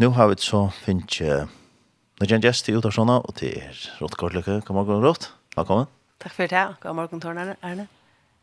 nu 0.00 0.08
har 0.08 0.30
vi 0.30 0.36
så 0.40 0.70
finnes 0.80 1.18
jeg 1.20 1.48
Nå 2.20 2.26
kjenner 2.28 2.50
jeg 2.50 2.64
til 2.64 2.76
Utarssona, 2.76 3.18
og 3.24 3.32
til 3.36 3.54
er 3.56 3.76
Rått 3.96 4.18
Kortlykke. 4.20 4.58
God 4.68 4.76
morgen, 4.76 5.00
Rått. 5.00 5.30
Velkommen. 5.56 5.86
Takk 6.20 6.34
for 6.36 6.52
det. 6.52 6.64
God 6.82 6.96
morgen, 6.98 7.20
Torne 7.20 7.54
Erne. 7.64 7.86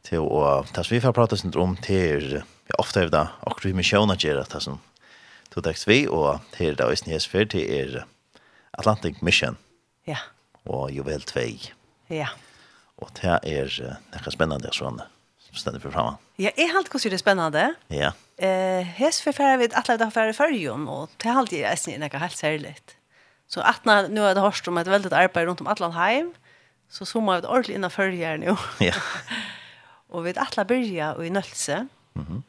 Til 0.06 0.26
å 0.26 0.64
ta 0.74 0.82
vi 0.90 0.98
fra 1.02 1.12
prate 1.14 1.38
sin 1.38 1.54
om 1.54 1.76
til 1.86 2.40
vi 2.42 2.78
ofte 2.82 3.04
er 3.06 3.14
det 3.14 3.22
akkurat 3.22 3.68
vi 3.70 3.76
misjøn 3.78 4.14
at 4.14 4.26
gjøre 4.26 4.48
det 4.50 4.62
som 4.66 4.80
to 5.54 5.62
tekst 5.62 5.86
vi, 5.86 6.00
og 6.10 6.42
til 6.58 6.74
det 6.74 6.86
også 6.86 6.98
Øysten 6.98 7.14
Jesper 7.14 7.46
til 7.54 7.70
er 7.70 7.98
Atlantic 8.74 9.22
Mission. 9.22 9.62
Ja. 10.10 10.24
Og 10.66 10.90
Juvel 10.94 11.22
2. 11.22 11.46
Ja. 12.18 12.34
Og 12.98 13.14
det 13.22 13.38
er 13.46 13.74
noe 14.14 14.34
spennende 14.34 14.74
sånn 14.74 15.02
som 15.02 15.62
stender 15.62 15.86
for 15.86 15.94
fremme. 15.94 16.18
Ja, 16.42 16.50
jeg 16.50 16.70
har 16.70 16.82
alltid 16.82 16.98
hvordan 16.98 17.14
det 17.14 17.22
er 17.22 17.26
spennende. 17.26 17.68
Ja. 17.94 18.10
Ja 18.10 18.16
Eh, 18.38 18.82
hes 18.82 19.22
för 19.22 19.32
färre 19.32 19.58
vid 19.58 19.74
alla 19.74 19.98
där 19.98 20.10
färre 20.10 20.34
förjon 20.34 20.88
och 20.88 21.10
det 21.18 21.30
har 21.30 21.40
alltid 21.40 21.64
är 21.64 21.76
snälla 21.76 22.06
något 22.06 22.22
helt 22.22 22.38
särligt. 22.38 22.96
Så 23.48 23.62
att 23.62 23.86
när 23.86 24.10
nu 24.10 24.22
har 24.22 24.36
det 24.36 24.42
hörst 24.42 24.68
om 24.68 24.78
ett 24.78 24.88
väldigt 24.88 25.14
arbete 25.14 25.46
runt 25.46 25.62
om 25.62 25.68
Atlant 25.68 25.96
hem 25.96 26.34
så 26.90 27.06
så 27.06 27.22
må 27.22 27.26
man 27.26 27.40
ett 27.40 27.46
ordentligt 27.46 27.76
innan 27.76 27.92
förjar 27.92 28.38
nå. 28.38 28.58
Ja. 28.80 28.94
och 30.10 30.26
vid 30.26 30.38
alla 30.38 30.66
börja 30.72 31.16
og 31.16 31.26
i 31.26 31.30
nölse. 31.30 31.88
Mhm. 32.14 32.32
Mm 32.32 32.44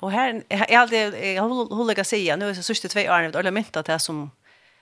og 0.00 0.12
her, 0.12 0.42
jeg 0.50 0.58
har 0.58 0.80
alltid 0.80 1.14
jeg 1.14 1.40
har 1.40 1.48
hullet 1.48 1.68
å 1.68 1.74
jag 1.74 1.76
håller 1.76 2.04
säga 2.04 2.36
nu 2.36 2.48
är 2.50 2.54
så 2.54 2.62
sista 2.62 2.88
två 2.88 3.00
åren 3.00 3.34
eller 3.34 3.50
mynta 3.50 3.82
det 3.82 3.98
som 3.98 4.30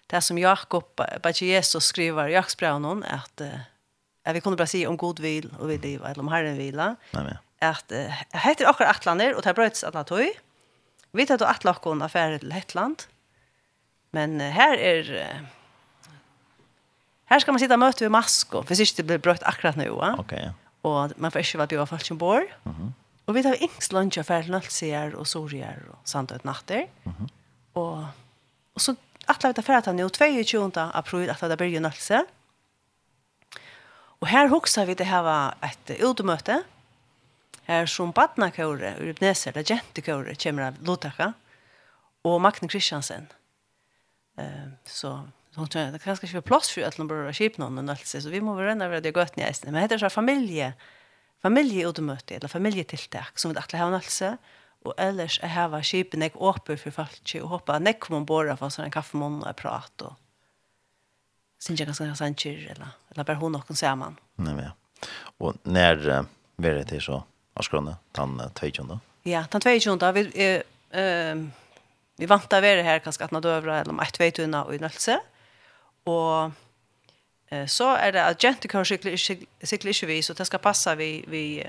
det 0.06 0.20
som 0.20 0.38
Jakob 0.38 0.84
bare 0.96 1.32
Jesus 1.32 1.84
skriver 1.84 2.28
i 2.28 2.32
Jakobsbrevene, 2.32 3.06
at, 3.06 3.40
att 3.40 3.50
att 4.24 4.36
vi 4.36 4.40
kunne 4.40 4.56
bare 4.56 4.66
si 4.66 4.86
om 4.86 4.96
god 4.96 5.20
vil 5.20 5.50
og 5.58 5.68
vi 5.68 5.76
det 5.76 5.94
eller 5.94 6.18
om 6.20 6.28
Herren 6.28 6.56
vila. 6.56 6.96
Amen 7.12 7.36
at 7.68 7.92
uh, 7.94 8.22
heter 8.44 8.68
okkar 8.70 8.90
atlaner, 8.90 9.34
og 9.34 9.44
det 9.44 9.52
er 9.52 9.58
brøyts 9.58 9.84
atlan 9.86 10.08
tøy. 10.08 10.30
Vi 11.16 11.26
tar 11.26 11.40
til 11.40 11.48
atlan 11.48 11.74
okkar 11.74 12.04
affære 12.06 12.40
til 12.42 12.54
Hetland. 12.56 13.06
Men 14.16 14.40
uh, 14.40 14.50
her 14.52 14.78
er... 14.78 15.12
Uh, 15.12 15.54
her 17.26 17.42
skal 17.42 17.56
man 17.56 17.62
sitta 17.62 17.74
og 17.74 17.82
møte 17.82 18.04
ved 18.04 18.12
Masko, 18.14 18.62
hvis 18.68 18.84
ikke 18.84 19.00
det 19.00 19.06
blir 19.08 19.24
brøyt 19.24 19.46
akkurat 19.50 19.78
nå. 19.78 19.88
Ja? 19.90 20.12
Okay, 20.22 20.44
ja. 20.48 20.52
Og 20.86 21.16
man 21.18 21.32
får 21.34 21.42
ikke 21.42 21.58
være 21.58 21.72
bjør 21.74 21.88
folk 21.90 22.06
som 22.06 22.18
bor. 22.18 22.44
Mm 22.64 22.72
-hmm. 22.72 22.92
Og 23.26 23.34
vi 23.34 23.42
tar 23.42 23.58
yngst 23.62 23.92
lunsj 23.92 24.18
affære 24.18 24.42
til 24.42 24.52
Nølsier 24.52 25.16
og 25.18 25.26
Sorier 25.26 25.82
og 25.90 25.98
Sandøt 26.04 26.44
natter. 26.44 26.86
Mm 27.04 27.12
-hmm. 27.12 27.28
og, 27.74 28.06
og 28.74 28.80
så 28.80 28.94
atla 29.28 29.48
vi 29.48 29.54
tar 29.54 29.62
fære 29.62 29.82
til 29.82 29.94
nå, 29.94 30.08
22. 30.08 30.80
april, 30.94 31.30
at 31.30 31.40
det 31.40 31.58
blir 31.58 31.74
jo 31.74 31.80
Nølse. 31.80 32.22
Og 34.20 34.28
her 34.28 34.48
hoksa 34.48 34.84
vi 34.84 34.94
til 34.94 35.06
å 35.06 35.22
ha 35.24 35.52
et 35.62 36.00
utemøte 36.00 36.62
her 37.66 37.86
som 37.86 38.12
badnakåre, 38.12 38.94
Urupneser, 39.00 39.52
eller 39.52 39.70
jentekåre, 39.70 40.34
kommer 40.34 40.68
av 40.68 40.82
Lotaka, 40.86 41.32
og 42.24 42.40
Magne 42.40 42.68
Kristiansen. 42.68 43.26
Uh, 44.38 44.68
så 44.84 45.22
hon 45.56 45.68
tror 45.68 45.92
det 45.92 45.98
kanske 45.98 46.26
inte 46.26 46.42
plats 46.42 46.70
för 46.70 46.82
att 46.82 46.96
de 46.96 47.08
börjar 47.08 47.32
skip 47.32 47.58
någon 47.58 47.78
och 47.78 47.90
allt 47.90 48.06
så 48.06 48.28
vi 48.28 48.40
måste 48.40 48.62
vara 48.62 48.84
över 48.84 49.00
det 49.00 49.12
gott 49.12 49.36
näst. 49.36 49.64
Men 49.64 49.74
heter 49.74 49.98
så 49.98 50.10
familje 50.10 50.72
familjeutmöte 51.42 52.34
eller 52.34 52.48
familjetiltak 52.48 53.38
som 53.38 53.52
vi 53.52 53.58
atla 53.58 53.78
har 53.78 53.92
alltså 53.92 54.36
och 54.84 54.94
ellers 54.96 55.40
är 55.42 55.48
här 55.48 55.68
var 55.68 55.82
skipen 55.82 56.22
jag 56.22 56.32
uppe 56.36 56.76
för 56.76 56.90
folk 56.90 57.36
och 57.42 57.48
hoppa 57.48 57.78
nek 57.78 58.00
kommer 58.00 58.20
bara 58.20 58.56
för 58.56 58.68
sån 58.68 58.90
kaffemån 58.90 59.42
och 59.42 59.56
prat 59.56 60.02
och 60.02 60.14
syns 61.58 61.80
jag 61.80 61.86
ganska 61.86 62.14
sant 62.14 62.46
eller 62.46 62.88
eller 63.08 63.24
bara 63.24 63.36
hon 63.36 63.54
och 63.54 63.64
hon 63.68 63.76
ser 63.76 63.96
man. 63.96 64.16
Nej 64.34 64.54
men. 64.54 64.70
Och 65.38 65.54
när 65.62 66.08
äh, 66.08 66.84
det 66.86 67.00
så 67.00 67.24
Marskrona, 67.56 67.96
den 68.12 68.50
22. 68.54 68.98
Ja, 69.22 69.44
den 69.52 69.60
22. 69.80 70.12
Vi, 70.12 70.30
eh, 70.34 70.62
ehm 71.00 71.52
vi 72.18 72.26
vantar 72.26 72.60
vara 72.60 72.82
här 72.82 72.98
kanske 72.98 73.24
att 73.24 73.30
nå 73.30 73.40
døvra, 73.40 73.80
eller 73.80 73.90
om 73.90 74.00
et 74.00 74.20
vei 74.20 74.30
tunna 74.30 74.64
og 74.64 74.74
i 74.74 74.78
nødse. 74.78 75.18
Og 76.06 76.52
eh, 77.50 77.66
så 77.66 77.94
är 77.94 78.12
det 78.12 78.24
att 78.24 78.30
at 78.30 78.44
jentekår 78.44 78.84
sykler 78.84 79.92
ikke 79.92 80.06
vi, 80.06 80.22
så 80.22 80.32
det 80.32 80.46
ska 80.46 80.58
passa 80.58 80.94
vi, 80.94 81.24
vi 81.28 81.64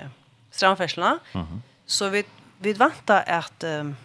strandferslene. 0.51 1.19
Mm 1.33 1.45
-hmm. 1.45 1.59
Så 1.85 2.09
vi, 2.09 2.23
vi 2.59 2.73
vantar 2.73 3.23
att 3.27 3.63
ehm 3.63 3.95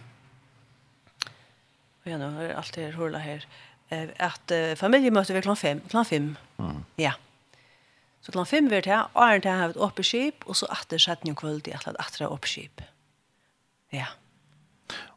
Ja, 2.05 2.17
nu 2.17 2.45
är 2.45 2.55
allt 2.55 2.73
det 2.73 2.81
här 2.81 2.91
Eh 2.91 3.19
här. 3.19 3.45
Att 4.17 4.79
familjemöte 4.79 5.33
vid 5.33 5.43
klan 5.43 5.55
5. 5.55 5.81
Klan 5.89 6.05
5. 6.05 6.35
Mm. 6.57 6.85
Ja. 6.95 7.13
Så 8.23 8.31
klant 8.31 8.47
fem 8.47 8.69
vart 8.71 8.87
her, 8.87 9.09
åren 9.19 9.41
til 9.43 9.51
havet 9.51 9.77
oppe 9.83 10.03
skip, 10.07 10.45
og 10.47 10.55
så 10.55 10.67
atter 10.71 11.01
satt 11.01 11.25
jo 11.27 11.35
kvöld 11.35 11.67
i 11.67 11.73
att 11.73 11.87
atre 11.99 12.27
oppe 12.27 12.47
skip. 12.47 12.81
Ja. 13.91 14.05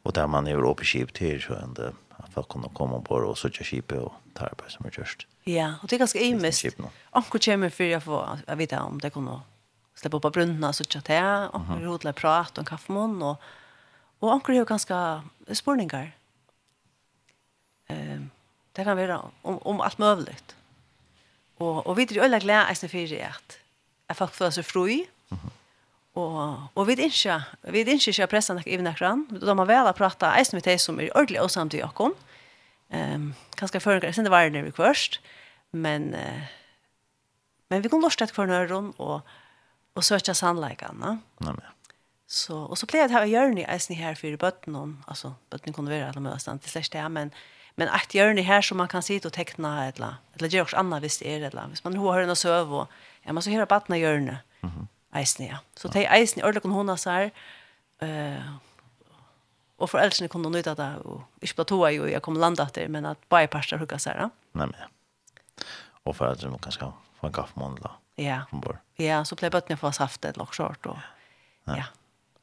Og 0.03 0.15
der 0.15 0.27
man 0.27 0.47
er 0.47 0.63
oppe 0.63 0.85
skip 0.85 1.13
til, 1.13 1.41
så 1.41 1.53
er 1.53 1.67
det 1.75 1.93
at 2.19 2.33
folk 2.33 2.47
kunne 2.47 2.69
komme 2.73 2.95
ombord 2.95 3.23
og 3.23 3.37
søtja 3.37 3.63
skipet 3.63 3.99
og 3.99 4.13
ta 4.35 4.49
arbeid 4.51 4.73
som 4.73 4.85
er 4.85 4.91
kjørst. 4.91 5.27
Ja, 5.45 5.73
og 5.81 5.89
det 5.89 5.95
er 5.95 6.03
ganske 6.03 6.23
imest. 6.23 6.65
Anker 7.13 7.39
kommer 7.39 7.69
för 7.69 7.83
jeg 7.83 8.03
får 8.03 8.39
jeg 8.47 8.57
vet 8.57 8.73
om 8.73 8.99
det 8.99 9.13
kunne 9.13 9.41
släppa 9.95 10.17
upp 10.17 10.21
på 10.21 10.29
brunnen 10.29 10.73
så 10.73 10.83
søtja 10.83 11.49
och 11.49 11.55
anker 11.55 11.73
mm 11.73 11.83
rodla 11.85 12.13
prat 12.13 12.57
och 12.57 12.71
en 12.89 13.21
och 13.21 13.31
och 13.31 13.39
og 14.19 14.33
anker 14.33 14.53
har 14.53 14.65
ganske 14.65 15.21
spurningar. 15.53 16.11
Det 18.73 18.83
kan 18.83 18.97
vara 18.97 19.21
om, 19.41 19.57
om 19.57 19.81
allt 19.81 19.97
möjligt. 19.97 20.56
Og, 21.59 21.87
og 21.87 21.97
vi 21.97 22.05
er 22.05 22.23
øyla 22.23 22.39
glede 22.39 22.65
eisne 22.69 22.89
det 22.89 23.21
at, 23.25 23.59
at 24.09 24.15
folk 24.15 24.33
føler 24.33 24.51
seg 24.51 24.65
fri, 24.65 25.07
mm 25.29 25.37
-hmm. 25.37 25.49
og, 26.15 26.67
og 26.75 26.87
vi 26.87 26.93
er 26.93 26.99
ikke, 26.99 27.43
vi 27.71 27.79
er 27.81 27.85
ikke 27.85 28.09
ikke 28.09 28.27
pressa 28.27 28.53
nok 28.53 28.67
i 28.67 28.77
nekran, 28.77 29.27
de 29.29 29.47
har 29.47 29.65
vel 29.65 29.93
prata 29.93 30.37
eisne 30.37 30.57
med 30.57 30.63
de 30.63 30.77
som 30.77 30.99
er 30.99 31.09
ordentlig 31.15 31.41
og 31.41 31.51
samt 31.51 31.73
i 31.73 31.81
okkon, 31.81 32.13
um, 32.93 33.33
kanskje 33.57 33.79
føringar, 33.79 34.11
sin 34.11 34.23
det 34.23 34.31
var 34.31 34.49
det 34.49 34.65
vi 34.65 34.71
kvørst, 34.71 35.21
men, 35.71 36.13
uh, 36.13 36.41
men 37.69 37.83
vi 37.83 37.89
kan 37.89 38.01
lort 38.01 38.21
etter 38.21 38.35
kvarn 38.35 38.49
øron, 38.49 38.93
og, 38.97 39.21
og 39.95 40.03
søkja 40.03 40.33
sannleikan, 40.33 40.97
ja. 41.01 41.17
Nei, 41.41 41.53
men. 41.53 41.61
Så, 42.27 42.53
og 42.53 42.77
så 42.77 42.85
pleier 42.85 43.07
jeg 43.07 43.23
å 43.23 43.29
gjøre 43.31 43.53
ni 43.53 43.63
eisne 43.63 43.95
her 43.95 44.15
for 44.15 44.37
bøtten, 44.37 44.97
altså 45.07 45.33
bøtten 45.49 45.73
kunne 45.73 45.89
være 45.89 46.09
alle 46.09 46.21
møsene 46.21 46.59
til 46.59 46.69
slags 46.69 46.89
det, 46.89 47.11
men, 47.11 47.31
Men 47.77 47.87
ett 47.87 48.15
hjørne 48.15 48.41
här 48.41 48.61
som 48.61 48.77
man 48.77 48.87
kan 48.87 49.03
sitta 49.03 49.27
och 49.27 49.33
teckna 49.33 49.87
eller 49.87 50.15
eller 50.33 50.49
göra 50.49 50.63
något 50.63 50.73
annat 50.73 51.03
visst 51.03 51.21
är 51.21 51.39
det 51.39 51.47
eller. 51.47 51.67
Hvis 51.67 51.83
man 51.83 51.97
har 51.97 52.21
en 52.21 52.35
söv 52.35 52.73
och 52.73 52.87
ja 53.23 53.33
man 53.33 53.43
så 53.43 53.49
höra 53.49 53.65
barna 53.65 53.97
hjørne. 53.97 54.39
Mhm. 54.61 54.87
Eisne, 55.13 55.47
ja. 55.47 55.57
Så 55.75 55.89
te 55.89 56.05
eisen 56.05 56.43
eller 56.43 56.59
kon 56.59 56.71
hon 56.71 56.89
har 56.89 57.31
eh 58.01 58.41
och 59.77 59.89
föräldrarna 59.89 60.27
kunde 60.27 60.49
nöjda 60.49 60.75
det 60.75 60.97
och 60.97 61.21
i 61.41 61.47
platåa 61.47 61.91
ju 61.91 62.09
jag 62.09 62.21
kom 62.21 62.37
landa 62.37 62.69
där 62.73 62.87
men 62.87 63.05
att 63.05 63.29
bara 63.29 63.47
pastor 63.47 63.77
hugga 63.77 63.99
så 63.99 64.09
här. 64.09 64.29
Nej 64.51 64.67
men. 64.67 64.75
Och 66.03 66.15
föräldrarna 66.15 66.57
kanske 66.57 66.91
få 67.19 67.27
en 67.27 67.33
kaffemånad. 67.33 67.89
Ja. 68.15 68.41
Ombord. 68.51 68.77
Ja, 68.95 69.25
så 69.25 69.35
blev 69.35 69.51
bötterna 69.51 69.77
få 69.77 69.91
saft 69.91 70.25
ett 70.25 70.37
lock 70.37 70.53
short 70.53 70.85
och 70.85 70.97
ja. 71.63 71.77
ja. 71.77 71.83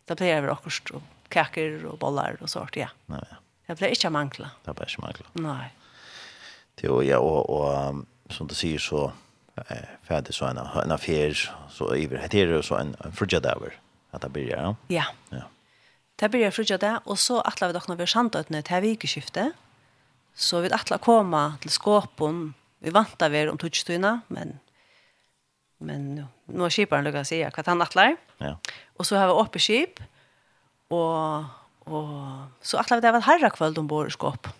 Det 0.05 0.15
blir 0.15 0.34
över 0.34 0.49
och 0.50 1.03
kakor 1.28 1.84
och 1.84 1.99
bollar 1.99 2.37
och 2.41 2.50
sånt, 2.50 2.77
ja. 2.77 2.89
Nej, 3.06 3.25
ja. 3.31 3.37
Det 3.69 3.76
ble 3.78 3.91
ikke 3.94 4.10
mangla. 4.12 4.50
Det 4.66 4.75
ble 4.76 4.88
ikke 4.88 5.04
manglet. 5.04 5.30
Nei. 5.41 5.69
Det 6.80 6.91
var 6.91 7.04
ja, 7.06 7.20
og, 7.22 7.50
og 7.50 8.34
som 8.34 8.48
du 8.50 8.54
sier 8.56 8.82
så 8.82 9.06
eh, 9.62 9.91
ferdig 10.06 10.34
så 10.36 10.50
en, 10.50 10.60
en 10.60 10.94
affær, 10.94 11.36
så 11.72 11.91
iver, 11.97 12.26
det 12.32 12.42
er 12.42 12.54
jo 12.56 12.62
så 12.66 12.80
en, 12.80 12.94
en 13.04 13.14
frugjadever, 13.14 13.76
at 14.12 14.25
det 14.25 14.32
blir 14.34 14.50
ja. 14.50 14.75
Ja. 14.92 15.06
ja. 15.32 15.47
Det 16.20 16.30
blir 16.30 16.50
frugjadever, 16.54 17.04
og 17.06 17.19
så 17.19 17.41
atler 17.47 17.70
vi 17.70 17.78
dere 17.78 17.91
når 17.91 18.00
vi 18.00 18.06
er 18.06 18.14
sandøtene 18.14 18.62
til 18.66 18.84
vikeskiftet, 18.84 19.56
så 20.34 20.60
vi 20.64 20.72
atler 20.75 21.02
komme 21.02 21.44
til 21.62 21.72
skåpen, 21.72 22.44
vi 22.84 22.92
vant 22.92 23.22
av 23.22 23.34
om 23.48 23.58
tutsstøyene, 23.60 24.19
men 24.34 24.58
men 25.84 26.14
nu, 26.14 26.22
nu 26.46 26.64
har 26.64 26.72
skiparen 26.72 27.04
lukket 27.04 27.26
å 27.26 27.28
si 27.28 27.41
hva 27.42 27.64
han 27.66 27.82
atler. 27.84 28.14
Ja. 28.41 28.54
Og 28.96 29.04
så 29.04 29.19
har 29.19 29.28
vi 29.28 29.36
åpne 29.36 29.60
skip, 29.60 30.00
og 30.94 31.50
Og 31.84 32.47
så 32.62 32.78
atla 32.78 32.97
vi 32.97 33.00
det 33.00 33.12
var 33.12 33.21
herra 33.21 33.50
kvöld 33.50 33.78
om 33.78 33.89
bor 33.89 34.06
i 34.06 34.11
skåpen. 34.11 34.53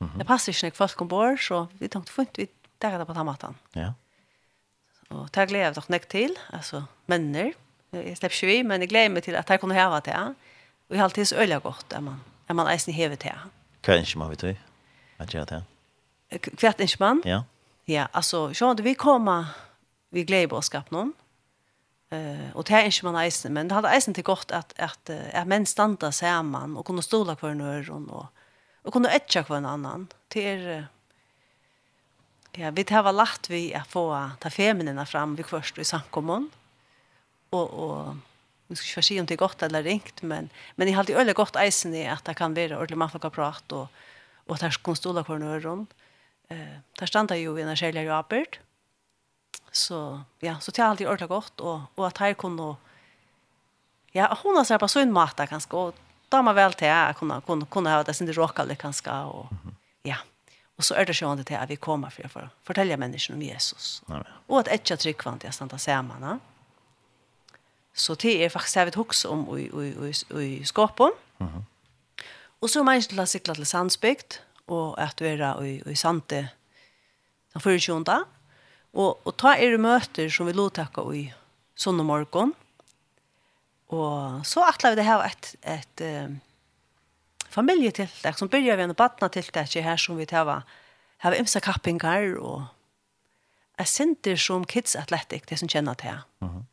Mm 0.00 0.12
-hmm. 0.12 0.18
Det 0.18 0.26
passer 0.26 0.52
ikke 0.52 0.66
när 0.66 0.70
folk 0.70 0.96
kom 0.96 1.36
så 1.38 1.66
vi 1.78 1.88
tänkte 1.88 2.12
fint 2.12 2.38
vi 2.38 2.48
där 2.78 2.98
det 2.98 3.06
på 3.06 3.14
tamatan. 3.14 3.54
Ja. 3.72 3.94
Och 5.08 5.28
det 5.30 5.46
glädjer 5.46 5.64
jag 5.64 5.74
dock 5.74 5.86
til, 5.86 6.00
till 6.00 6.38
alltså 6.52 6.84
männer. 7.06 7.52
Jag 7.90 8.04
ikke 8.04 8.46
vi, 8.46 8.62
men 8.62 8.80
jag 8.80 8.88
glädjer 8.88 9.10
mig 9.10 9.22
till 9.22 9.36
att 9.36 9.48
jag 9.48 9.60
kunde 9.60 9.74
häva 9.74 10.00
det. 10.00 10.34
Och 10.88 10.96
jeg 10.96 10.98
har 10.98 11.04
alltid 11.04 11.28
så 11.28 11.36
öliga 11.36 11.58
gott 11.58 11.92
är 11.92 12.00
man. 12.00 12.20
Är 12.46 12.54
man 12.54 12.66
eisen 12.66 12.92
ni 12.92 12.96
häver 12.96 13.16
det. 13.16 13.98
ikke 14.00 14.18
man 14.18 14.30
vet 14.30 14.40
du? 14.40 14.56
Vad 15.18 15.34
gör 15.34 15.44
det? 15.44 15.62
Kvärt 16.38 16.80
ikke 16.80 16.96
man? 17.00 17.22
Ja. 17.24 17.44
Ja, 17.84 18.08
alltså 18.12 18.54
så 18.54 18.74
vi 18.74 18.94
kommer, 18.94 19.46
vi 20.10 20.24
glädjer 20.24 20.54
oss 20.54 20.66
skap 20.66 20.90
någon. 20.90 21.12
Eh 22.10 22.50
och 22.54 22.64
det 22.64 22.74
är 22.74 22.84
inte 22.84 23.04
man 23.04 23.16
eisen, 23.16 23.52
men 23.52 23.68
det 23.68 23.74
hade 23.74 23.88
eisen 23.88 24.14
till 24.14 24.24
gott 24.24 24.50
att 24.50 24.80
att 24.80 25.10
att 25.34 25.46
män 25.46 25.66
standa 25.66 26.12
samman 26.12 26.76
och 26.76 26.86
kunna 26.86 27.02
stola 27.02 27.36
kvar 27.36 27.54
nu 27.54 27.90
och 27.90 28.10
och 28.10 28.26
och 28.82 28.92
kunde 28.92 29.08
etcha 29.08 29.42
kvar 29.42 29.56
en 29.56 29.66
annan 29.66 30.08
till 30.28 30.84
ja, 32.52 32.70
vi 32.70 32.82
det 32.82 33.02
var 33.02 33.12
lagt 33.12 33.50
vi 33.50 33.74
att 33.74 33.88
få 33.88 34.30
ta 34.38 34.50
feminina 34.50 35.06
fram 35.06 35.36
vi 35.36 35.42
först 35.42 35.78
i 35.78 35.84
samkommun. 35.84 36.50
Och 37.50 37.70
och 37.70 38.16
vi 38.66 38.76
ska 38.76 38.86
inte 38.86 39.02
se 39.02 39.20
om 39.20 39.26
det 39.26 39.34
är 39.34 39.38
gott 39.38 39.62
eller 39.62 39.82
ringt 39.82 40.22
men 40.22 40.48
men 40.74 40.86
det 40.86 40.92
hade 40.92 41.14
öle 41.14 41.32
gott 41.32 41.56
eisen 41.56 41.94
i 41.94 42.08
att 42.08 42.24
det 42.24 42.34
kan 42.34 42.54
vara 42.54 42.76
ordentligt 42.76 42.98
man 42.98 43.10
får 43.10 43.30
prata 43.30 43.76
och 43.76 43.88
och 44.46 44.58
ta 44.58 44.70
kunde 44.70 44.96
stola 44.96 45.24
kvar 45.24 45.38
nu 45.38 45.60
Eh 46.48 46.78
där 46.98 47.06
stannar 47.06 47.36
ju 47.36 47.60
en 47.60 47.76
skälja 47.76 48.02
ju 48.02 48.10
apert. 48.10 48.60
Så 49.72 50.20
ja, 50.38 50.60
så 50.60 50.70
det 50.70 50.82
har 50.82 50.88
alltid 50.88 51.06
ordentligt 51.06 51.28
gott 51.28 51.60
och 51.60 51.80
och 51.94 52.06
att 52.06 52.18
här 52.18 52.34
kunde 52.34 52.76
ja, 54.12 54.38
hon 54.42 54.56
har 54.56 54.64
så 54.64 54.78
på 54.78 54.88
sån 54.88 55.12
mat 55.12 55.40
kanske 55.48 55.76
och 55.76 55.94
då 56.28 56.42
man 56.42 56.54
väl 56.54 56.72
till 56.72 56.88
att 56.90 57.16
kunna 57.16 57.40
kunna 57.40 57.66
kunna 57.66 57.90
ha 57.90 58.02
det 58.02 58.14
sin 58.14 58.32
rocka 58.32 58.64
det 58.64 58.76
kanske 58.76 59.10
och 59.10 59.46
ja. 60.02 60.16
Och 60.76 60.84
så 60.84 60.94
är 60.94 61.06
det 61.06 61.14
sjönde 61.14 61.44
till 61.44 61.56
att 61.56 61.70
vi 61.70 61.76
kommer 61.76 62.10
för 62.10 62.28
för 62.28 62.48
fortälja 62.62 62.96
människan 62.96 63.36
om 63.36 63.42
Jesus. 63.42 64.02
Amen. 64.06 64.24
Och 64.46 64.60
att 64.60 64.68
etcha 64.68 64.96
tryck 64.96 65.24
vant 65.24 65.44
jag 65.44 65.54
stannar 65.54 65.78
samman. 65.78 66.40
Så 67.94 68.14
det 68.14 68.44
är 68.44 68.48
faktiskt 68.48 68.76
jag 68.76 68.84
vet 68.84 68.96
också 68.96 69.28
om 69.28 69.58
i 69.58 69.62
i 69.62 70.14
i 70.40 70.60
i 70.60 70.64
skapon. 70.64 71.12
Mhm. 71.38 71.64
Och 72.60 72.70
så 72.70 72.84
man 72.84 73.02
skulle 73.02 73.26
cykla 73.26 73.54
till 73.54 73.66
Sandsbygd 73.66 74.34
och 74.66 75.02
att 75.02 75.20
vara 75.20 75.66
i 75.66 75.82
i 75.86 75.96
Sante. 75.96 76.48
Den 77.52 77.62
förra 77.62 77.78
sjöndag 77.78 78.24
Og, 78.94 79.20
og 79.22 79.36
ta 79.38 79.54
er 79.54 79.78
møter 79.78 80.30
som 80.32 80.48
vi 80.48 80.54
tacka 80.74 81.04
i 81.14 81.28
sånne 81.78 82.04
morgen. 82.04 82.54
Og 83.90 84.46
så 84.46 84.64
atler 84.66 84.94
vi 84.94 85.00
det 85.00 85.06
her 85.06 85.22
et, 85.26 85.54
et, 85.62 86.00
et 86.00 87.50
familietiltak 87.50 88.38
som 88.38 88.50
byrjar 88.50 88.78
vi 88.78 88.86
en 88.86 88.94
badnatiltak 88.94 89.74
her 89.74 89.96
som 89.96 90.18
vi 90.18 90.26
tar 90.26 90.64
har 91.20 91.36
imsa 91.36 91.60
kappingar 91.60 92.38
og 92.38 92.68
jeg 93.80 93.88
sinter 93.88 94.36
som 94.36 94.64
kids 94.64 94.94
athletic, 94.96 95.46
det 95.48 95.58
som 95.58 95.68
kjenner 95.68 95.94
til. 95.94 96.18
Mm 96.40 96.48
-hmm. 96.48 96.64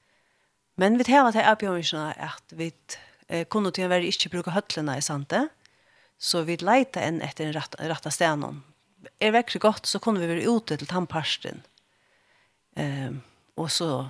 Men 0.76 0.98
vi 0.98 1.04
tar 1.04 1.32
til 1.32 1.42
erbjørnene 1.42 2.14
at 2.18 2.44
vi 2.52 2.74
eh, 3.30 3.46
kunne 3.46 3.72
til 3.72 3.86
å 3.86 3.88
være 3.88 4.06
ikke 4.06 4.30
bruke 4.30 4.52
høtlene 4.52 4.98
i 4.98 5.02
sante, 5.02 5.50
så 6.20 6.44
vi 6.44 6.58
leita 6.58 7.02
enn 7.02 7.22
etter 7.22 7.46
en 7.46 7.54
rett, 7.54 7.76
rett 7.80 8.14
stenen. 8.14 8.64
Er 9.20 9.32
det 9.32 9.34
virkelig 9.34 9.62
godt, 9.62 9.88
så 9.88 10.00
kunne 10.00 10.20
vi 10.20 10.28
være 10.28 10.50
ute 10.50 10.78
til 10.78 10.88
tannparsten. 10.88 11.56
Mm 11.56 11.77
Ehm 12.78 13.22
och 13.56 13.72
så 13.72 14.08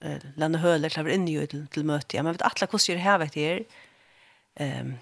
eh 0.00 0.18
landa 0.36 0.58
höler 0.58 0.88
klaver 0.88 1.10
in 1.10 1.28
ju 1.28 1.46
till, 1.46 1.66
till 1.66 1.84
möte. 1.84 2.16
Ja, 2.16 2.22
men 2.22 2.32
vet 2.32 2.42
alla 2.42 2.66
hur 2.92 2.94
det 2.96 3.04
här 3.04 3.18
vet 3.18 3.32
det. 3.32 3.64
Ehm 4.54 4.94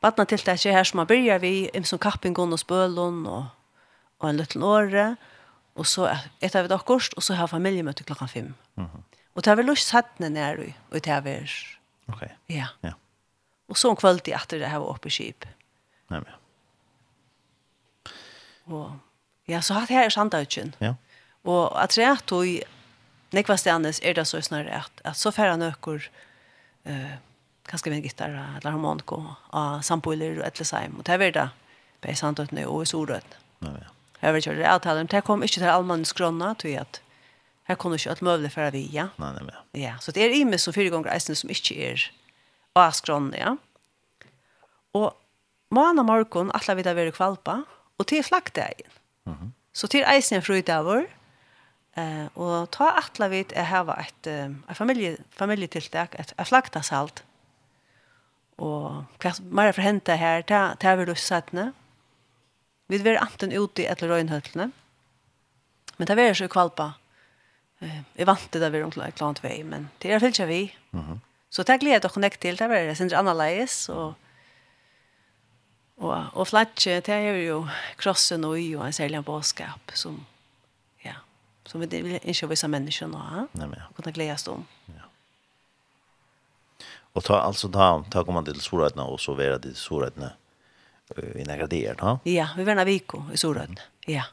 Badna 0.00 0.24
till 0.24 0.38
det 0.38 0.72
här 0.72 0.84
som 0.84 0.96
man 0.96 1.06
börjar 1.06 1.38
vi 1.38 1.70
i 1.74 1.84
som 1.84 1.98
kappingon 1.98 2.52
och 2.52 2.60
spölon 2.60 3.26
och 3.26 3.44
och 4.18 4.28
en 4.28 4.36
liten 4.36 4.62
åre 4.62 5.16
och 5.72 5.86
så 5.86 6.10
ett 6.40 6.54
av 6.54 6.68
det 6.68 6.78
kost 6.78 7.12
och 7.12 7.22
så 7.22 7.34
har 7.34 7.48
familjemöte 7.48 8.04
klockan 8.04 8.28
5. 8.28 8.54
Mhm. 8.74 9.02
Och 9.32 9.42
det 9.42 9.50
har 9.50 9.56
vi 9.56 9.62
lust 9.62 9.90
hatt 9.90 10.18
ner 10.18 10.56
du 10.56 10.72
och 10.88 10.96
har 11.10 11.20
vi. 11.20 11.48
Okej. 12.06 12.36
Ja. 12.46 12.66
Ja. 12.80 12.92
Och 13.66 13.78
så 13.78 13.90
en 13.90 13.96
kväll 13.96 14.20
till 14.20 14.34
att 14.34 14.48
det 14.48 14.66
här 14.66 14.78
var 14.78 14.94
uppe 14.94 15.08
i 15.08 15.10
skip. 15.10 15.44
Nej 16.08 16.20
men. 16.20 16.34
Och 18.74 18.90
ja, 19.44 19.62
så 19.62 19.74
har 19.74 19.86
det 19.86 19.94
här 19.94 20.10
är. 20.10 20.76
Ja. 20.78 20.94
Og 21.44 21.82
at 21.82 21.94
det 21.96 22.04
er 22.04 22.16
at 22.16 22.26
du, 22.28 22.42
nekva 23.36 23.56
stedet 23.56 24.00
er 24.02 24.14
det 24.14 24.26
så 24.26 24.40
snarere 24.42 24.82
at, 24.82 25.02
at 25.04 25.16
så 25.16 25.30
færre 25.30 25.56
nøkker 25.60 26.08
uh, 26.88 27.14
kanskje 27.68 27.92
med 27.92 28.02
gitar 28.02 28.32
eller 28.32 28.70
harmoniko 28.70 29.22
av 29.52 29.82
samboiler 29.86 30.40
og 30.40 30.46
etleseim. 30.48 30.96
Og 30.98 31.06
det 31.06 31.20
er 31.20 31.34
det 31.36 31.48
på 32.02 32.14
Sandøtene 32.14 32.66
og 32.68 32.82
i 32.82 32.88
Solrøtene. 32.88 33.42
Ja, 33.62 33.74
ja. 33.74 33.94
Jeg 34.18 34.34
vet 34.34 34.42
ikke 34.42 34.54
hva 34.54 34.58
det 34.58 34.66
er 34.66 34.74
avtalen, 34.74 35.04
men 35.06 35.12
det 35.12 35.24
kom 35.26 35.44
ikke 35.46 35.60
til 35.60 35.70
allmann 35.70 36.04
skrønne, 36.08 36.50
tror 36.58 36.72
jeg 36.72 36.82
at 36.82 37.00
her 37.68 37.76
kunne 37.78 37.98
ikke 38.00 38.10
alt 38.14 38.22
mulig 38.24 38.50
for 38.50 38.74
vi, 38.74 38.82
ja. 38.90 39.10
Nei, 39.20 39.30
nei, 39.36 39.52
ja. 39.52 39.60
Ja, 39.78 39.94
så 40.02 40.14
det 40.14 40.24
er 40.24 40.34
i 40.34 40.42
meg 40.48 40.58
som 40.62 40.74
fire 40.74 40.90
ganger 40.90 41.12
eisen 41.12 41.38
som 41.38 41.52
ikke 41.52 41.76
er 41.90 42.06
av 42.78 42.96
skrønne, 42.96 43.38
ja. 43.38 43.54
Og 44.96 45.12
måned 45.74 46.08
morgen, 46.08 46.50
alle 46.56 46.78
vil 46.78 46.88
da 46.88 46.96
være 46.96 47.14
kvalpa, 47.14 47.60
og 47.98 48.06
til 48.06 48.24
flaggdagen. 48.24 48.90
Mm 49.26 49.34
-hmm. 49.34 49.50
Så 49.72 49.86
til 49.86 50.04
eisen 50.08 50.36
er 50.36 50.40
frøydavur, 50.40 51.06
Eh 51.98 52.26
och 52.34 52.70
ta 52.70 52.90
alla 52.90 53.28
vet 53.28 53.52
är 53.52 53.64
här 53.64 53.84
var 53.84 53.96
ett 53.96 54.26
en 54.26 54.62
familje 54.74 55.16
familjetilltag 55.30 56.08
ett 56.12 56.32
ett 56.36 56.48
slaktashalt. 56.48 57.24
Och 58.56 58.92
vad 59.22 59.40
mer 59.40 59.72
för 59.72 59.82
hända 59.82 60.14
här 60.14 60.42
ta 60.42 60.74
ta 60.80 60.96
vi 60.96 61.04
då 61.04 61.14
sättne. 61.14 61.72
Vi 62.86 62.98
vill 62.98 63.16
anten 63.16 63.52
ut 63.52 63.78
i 63.78 63.84
ett 63.86 64.02
rönhöllne. 64.02 64.70
Men 65.96 66.06
det 66.06 66.14
var 66.14 66.34
så 66.34 66.48
kvalpa. 66.48 66.92
Eh 67.78 68.00
vi 68.12 68.24
vant 68.24 68.52
det 68.52 68.58
där 68.58 68.70
vi 68.70 68.82
runt 68.82 69.14
klant 69.14 69.44
väg 69.44 69.64
men 69.64 69.88
det 69.98 70.12
är 70.12 70.20
fällt 70.20 70.40
vi. 70.40 70.74
Mhm. 70.90 71.20
Så 71.50 71.64
tack 71.64 71.80
glädje 71.80 72.06
att 72.06 72.12
connect 72.12 72.40
till 72.40 72.56
där 72.56 72.86
det 72.86 72.96
syns 72.96 73.12
analysis 73.12 73.88
och 73.88 74.12
och 75.96 76.16
och 76.32 76.48
flatche 76.48 77.00
det 77.00 77.12
är 77.12 77.34
ju 77.34 77.66
krossen 77.96 78.44
och 78.44 78.58
ju 78.58 78.80
en 78.86 78.92
säljan 78.92 79.22
boskap 79.22 79.90
som 79.94 80.26
som 81.68 81.80
vi 81.80 81.86
vill 81.86 82.18
inte 82.22 82.46
visa 82.46 82.68
människorna 82.68 83.18
ha. 83.18 83.46
Nej 83.52 83.68
men. 83.68 83.80
Och 83.88 83.96
kunna 83.96 84.10
glädjas. 84.10 84.48
Ja. 84.48 85.04
Och 87.12 87.24
ta 87.24 87.40
alltså 87.40 87.68
ta 87.68 88.04
ta 88.10 88.24
kommer 88.24 88.42
till 88.42 88.60
sorgatna 88.60 89.04
och 89.04 89.20
så 89.20 89.34
vara 89.34 89.58
det 89.58 89.74
sorgatna 89.74 90.30
i 91.34 91.44
några 91.44 91.66
dagar, 91.66 91.94
va? 92.00 92.18
Ja, 92.24 92.48
vi 92.56 92.64
värna 92.64 92.84
Viko 92.84 93.22
i 93.32 93.36
sorgatna. 93.36 93.80
Ja. 94.06 94.24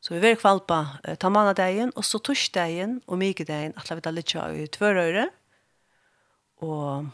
Så 0.00 0.14
vi 0.14 0.20
vill 0.20 0.36
kvalpa 0.36 0.86
ta 1.18 1.30
måndagen 1.30 1.90
och 1.90 2.04
så 2.04 2.18
torsdagen 2.18 3.00
och 3.06 3.18
migdagen 3.18 3.72
att 3.76 3.90
låta 3.90 4.10
lite 4.10 4.38
i 4.38 4.66
Tvørøyre, 4.66 5.30
Och 6.58 7.04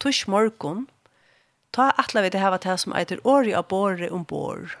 torsdag 0.00 0.30
morgon 0.30 0.86
ta 1.70 1.90
atla 1.90 2.22
vi 2.22 2.30
det 2.30 2.38
her 2.38 2.50
vad 2.50 2.60
det 2.60 2.78
som 2.78 2.92
heter 2.92 3.20
av 3.56 3.66
båre 3.68 4.10
ombor. 4.10 4.78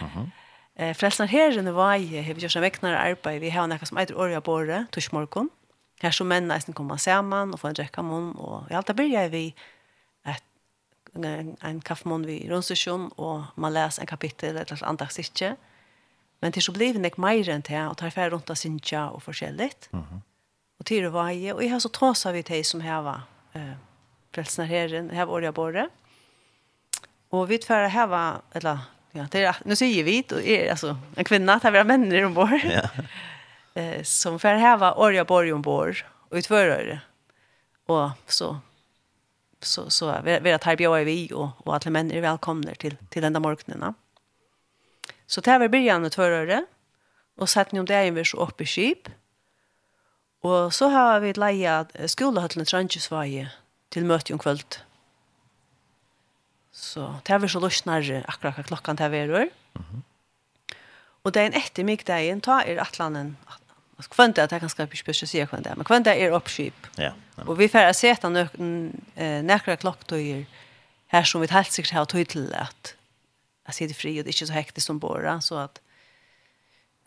Mhm. 0.00 0.30
Eh 0.78 0.94
frelsnar 0.94 1.26
herren 1.26 1.74
var 1.74 1.96
ju 1.96 2.22
hevur 2.22 2.40
gjort 2.40 2.62
veknar 2.62 2.94
arbeiði. 2.94 3.40
Vi 3.40 3.50
hava 3.50 3.66
nakka 3.66 3.86
sum 3.86 3.98
eitur 3.98 4.18
orja 4.18 4.40
borre 4.40 4.86
tusch 4.94 5.12
morgun. 5.12 5.50
Her 6.02 6.10
sum 6.14 6.28
menn 6.28 6.50
eisen 6.54 6.74
koma 6.74 6.98
saman 6.98 7.52
og 7.52 7.60
få 7.60 7.68
en 7.68 7.74
drekka 7.74 8.02
mun 8.02 8.30
og 8.38 8.70
i 8.70 8.76
alta 8.78 8.94
byrja 8.94 9.28
vi 9.28 9.54
at 10.24 10.44
ein 11.18 11.80
kaffemun 11.80 12.26
vi 12.26 12.46
ronsesjon 12.50 13.10
og 13.16 13.44
man 13.56 13.72
læs 13.72 13.98
ein 13.98 14.06
kapittel 14.06 14.50
eller 14.50 14.72
et 14.72 14.82
andags 14.82 15.18
ikkje. 15.18 15.56
Men 16.40 16.52
til 16.52 16.62
så 16.62 16.72
blir 16.72 16.94
det 16.94 17.04
ikke 17.04 17.20
mer 17.20 17.50
enn 17.50 17.62
til 17.66 17.88
og 17.88 17.96
tar 17.98 18.14
fer 18.14 18.30
rundt 18.30 18.50
av 18.50 18.56
sinja 18.56 19.08
og 19.10 19.22
forskjelligt. 19.22 19.88
Mm 19.92 20.00
-hmm. 20.00 20.20
Og 20.78 20.86
til 20.86 21.02
det 21.02 21.12
var 21.12 21.30
og 21.30 21.62
jeg 21.62 21.70
har 21.70 21.78
så 21.78 21.88
tråsa 21.88 22.32
vi 22.32 22.42
til 22.42 22.64
som 22.64 22.80
heva 22.80 23.20
eh, 23.54 23.74
frelsnar 24.34 24.64
herren, 24.64 25.10
heva 25.10 25.32
orja 25.32 25.50
borre. 25.50 25.88
Og 27.30 27.48
vi 27.48 27.58
tverre 27.58 27.88
heva, 27.88 28.40
eller 28.54 28.78
Ja, 29.18 29.26
det 29.30 29.44
är 29.44 29.56
nu 29.64 29.76
säger 29.76 30.04
vi 30.04 30.24
då 30.28 30.40
är 30.40 30.70
alltså 30.70 30.96
en 31.16 31.24
kvinna 31.24 31.58
det 31.58 31.70
vi 31.70 31.78
har 31.78 31.84
män 31.84 32.12
i 32.12 32.24
ombord. 32.24 32.60
Ja. 32.64 32.88
Eh 33.74 34.02
som 34.02 34.38
för 34.38 34.54
här 34.54 34.76
var 34.76 34.98
Orja 34.98 35.24
Borg 35.24 35.52
ombord 35.52 36.04
och 36.28 36.36
utförare. 36.36 37.00
Och 37.86 38.10
så 38.26 38.58
så 39.60 39.90
så 39.90 40.20
vi 40.24 40.40
vi 40.40 40.50
här 40.50 40.76
bjöd 40.76 41.04
vi 41.04 41.30
och 41.32 41.66
och 41.66 41.74
alla 41.74 41.90
män 41.90 42.12
är 42.12 42.20
välkomna 42.20 42.74
till 42.74 42.96
till 43.10 43.22
den 43.22 43.32
där 43.32 43.40
morgonen. 43.40 43.94
Så 45.26 45.42
tar 45.42 45.58
vi 45.58 45.68
början 45.68 46.04
utförare 46.04 46.64
och 47.36 47.48
satt 47.48 47.72
ni 47.72 47.80
om 47.80 47.86
det 47.86 47.94
är 47.94 48.10
vi 48.10 48.24
så 48.24 48.36
uppe 48.36 48.62
i 48.62 48.66
skip. 48.66 49.08
Och 50.40 50.74
så 50.74 50.88
har 50.88 51.20
vi 51.20 51.32
leja 51.32 51.86
skolehøttene 52.06 52.64
Trøndjesvaje 52.64 53.48
till 53.88 54.04
möte 54.04 54.32
om 54.32 54.38
kväll. 54.38 54.62
Så 56.78 57.08
det 57.26 57.34
er 57.34 57.42
vi 57.42 57.50
så 57.50 57.60
løsnere 57.62 58.22
akkurat 58.30 58.58
hva 58.58 58.66
klokkan 58.70 58.98
det 58.98 59.08
er 59.08 59.32
vi 59.32 59.48
Og 61.26 61.32
det 61.34 61.42
er 61.42 61.50
en 61.50 61.58
etter 61.58 61.84
mig 61.84 62.04
dagen, 62.06 62.40
ta 62.40 62.62
er 62.62 62.78
atlanen, 62.80 63.36
kvanta 64.06 64.44
at 64.46 64.52
jeg 64.54 64.62
kan 64.62 64.70
skrive 64.70 64.96
spørsmål 64.96 65.28
sier 65.28 65.48
kvanta, 65.50 65.74
men 65.74 65.84
kvanta 65.84 66.14
er 66.14 66.32
oppskip. 66.32 66.86
Ja, 66.96 67.12
og 67.46 67.58
vi 67.58 67.66
får 67.68 67.90
se 67.98 68.12
etter 68.14 68.30
nekra 69.42 69.76
klokktøyer 69.76 70.46
her 71.12 71.24
som 71.24 71.42
vi 71.42 71.50
helt 71.50 71.72
sikkert 71.72 71.96
har 71.96 72.06
tøy 72.06 72.24
til 72.28 72.46
at 72.54 72.94
jeg 73.68 73.74
sitter 73.74 73.98
fri 73.98 74.14
og 74.16 74.24
det 74.24 74.30
er 74.30 74.36
ikke 74.36 74.48
så 74.48 74.56
hektisk 74.56 74.86
som 74.86 75.00
båra, 75.00 75.40
så 75.44 75.64
at 75.66 75.80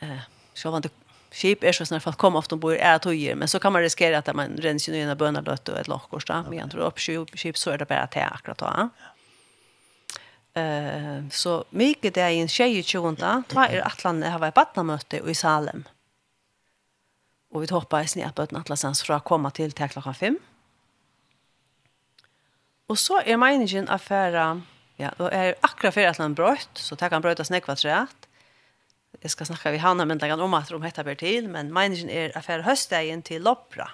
eh, 0.03 0.27
så 0.53 0.73
var 0.73 0.83
det 0.83 0.91
skip 1.31 1.63
er 1.63 1.73
så 1.73 1.85
snart 1.87 2.03
folk 2.03 2.19
kommer 2.19 2.41
ofte 2.41 2.57
ombord 2.57 2.75
er 2.75 2.99
tøyer, 3.01 3.37
men 3.39 3.47
så 3.47 3.59
kan 3.61 3.73
man 3.73 3.85
riskere 3.85 4.19
at 4.19 4.29
man 4.35 4.57
renner 4.61 4.83
sin 4.83 4.97
øyne 4.97 5.15
bønnerløtt 5.15 5.69
og 5.71 5.79
et 5.79 5.89
lokkors 5.89 6.27
da, 6.27 6.41
men 6.43 6.59
jeg 6.59 6.73
tror 6.73 6.89
oppskip 6.91 7.57
så 7.57 7.73
er 7.73 7.81
det 7.81 7.87
bare 7.87 8.09
til 8.11 8.27
akkurat 8.27 8.59
da. 8.59 8.73
Ja. 8.77 9.10
Eh 10.53 11.29
så 11.29 11.65
mycket 11.69 12.13
det 12.13 12.21
är 12.21 12.29
en 12.29 12.47
tjej 12.47 12.83
tjonta, 12.83 13.43
två 13.47 13.59
är 13.59 13.87
Atlanta 13.87 14.29
har 14.29 14.39
varit 14.39 14.53
barnmöte 14.53 15.17
i 15.17 15.35
Salem. 15.35 15.83
Och 17.51 17.63
vi 17.63 17.67
hoppas 17.71 18.17
i 18.17 18.23
att 18.23 18.35
på 18.35 18.41
Atlasans 18.41 19.03
fra 19.03 19.19
komma 19.19 19.51
till 19.51 19.71
till 19.71 19.89
klockan 19.89 20.15
fem. 20.15 20.39
Och 22.87 22.99
så 22.99 23.21
är 23.21 23.37
meningen 23.37 23.89
affära 23.89 24.61
ja, 24.95 25.11
då 25.17 25.27
är 25.27 25.55
akra 25.61 25.91
för 25.91 26.19
han 26.19 26.33
bröt 26.33 26.69
så 26.73 26.95
tar 26.95 27.09
han 27.09 27.21
brötas 27.21 27.49
nekva 27.49 27.75
trätt. 27.75 28.27
Jag 29.21 29.31
ska 29.31 29.45
snacka 29.45 29.71
vi 29.71 29.77
Hanna 29.77 30.05
men 30.05 30.17
om 30.41 30.53
att 30.53 30.69
de 30.69 30.83
heter 30.83 31.03
Bertil 31.03 31.47
men 31.47 31.73
meningen 31.73 32.09
är 32.09 32.37
affär 32.37 32.59
höstdagen 32.59 33.21
till 33.21 33.43
Lopra. 33.43 33.91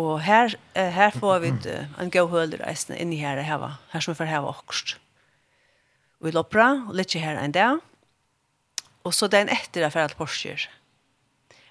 Och 0.00 0.20
här 0.20 0.56
eh, 0.74 0.88
här 0.88 1.10
får 1.10 1.38
vi 1.38 1.48
uh, 1.48 1.84
en 1.98 2.10
god 2.10 2.30
hole 2.30 2.56
resten 2.56 2.96
in 2.96 3.12
i 3.12 3.16
här 3.16 3.36
det 3.36 3.42
här 3.42 3.58
va. 3.58 3.76
Här 3.88 4.00
som 4.00 4.14
för 4.14 4.24
här 4.24 4.48
också. 4.48 4.96
Vi 6.18 6.32
loppra 6.32 6.86
og 6.88 6.94
lite 6.94 7.18
här 7.18 7.36
en 7.36 7.52
dag. 7.52 7.78
Och 9.02 9.14
så 9.14 9.28
den 9.28 9.48
efter 9.48 9.80
er 9.80 9.90
för 9.90 10.00
att 10.00 10.16
Porsche. 10.16 10.68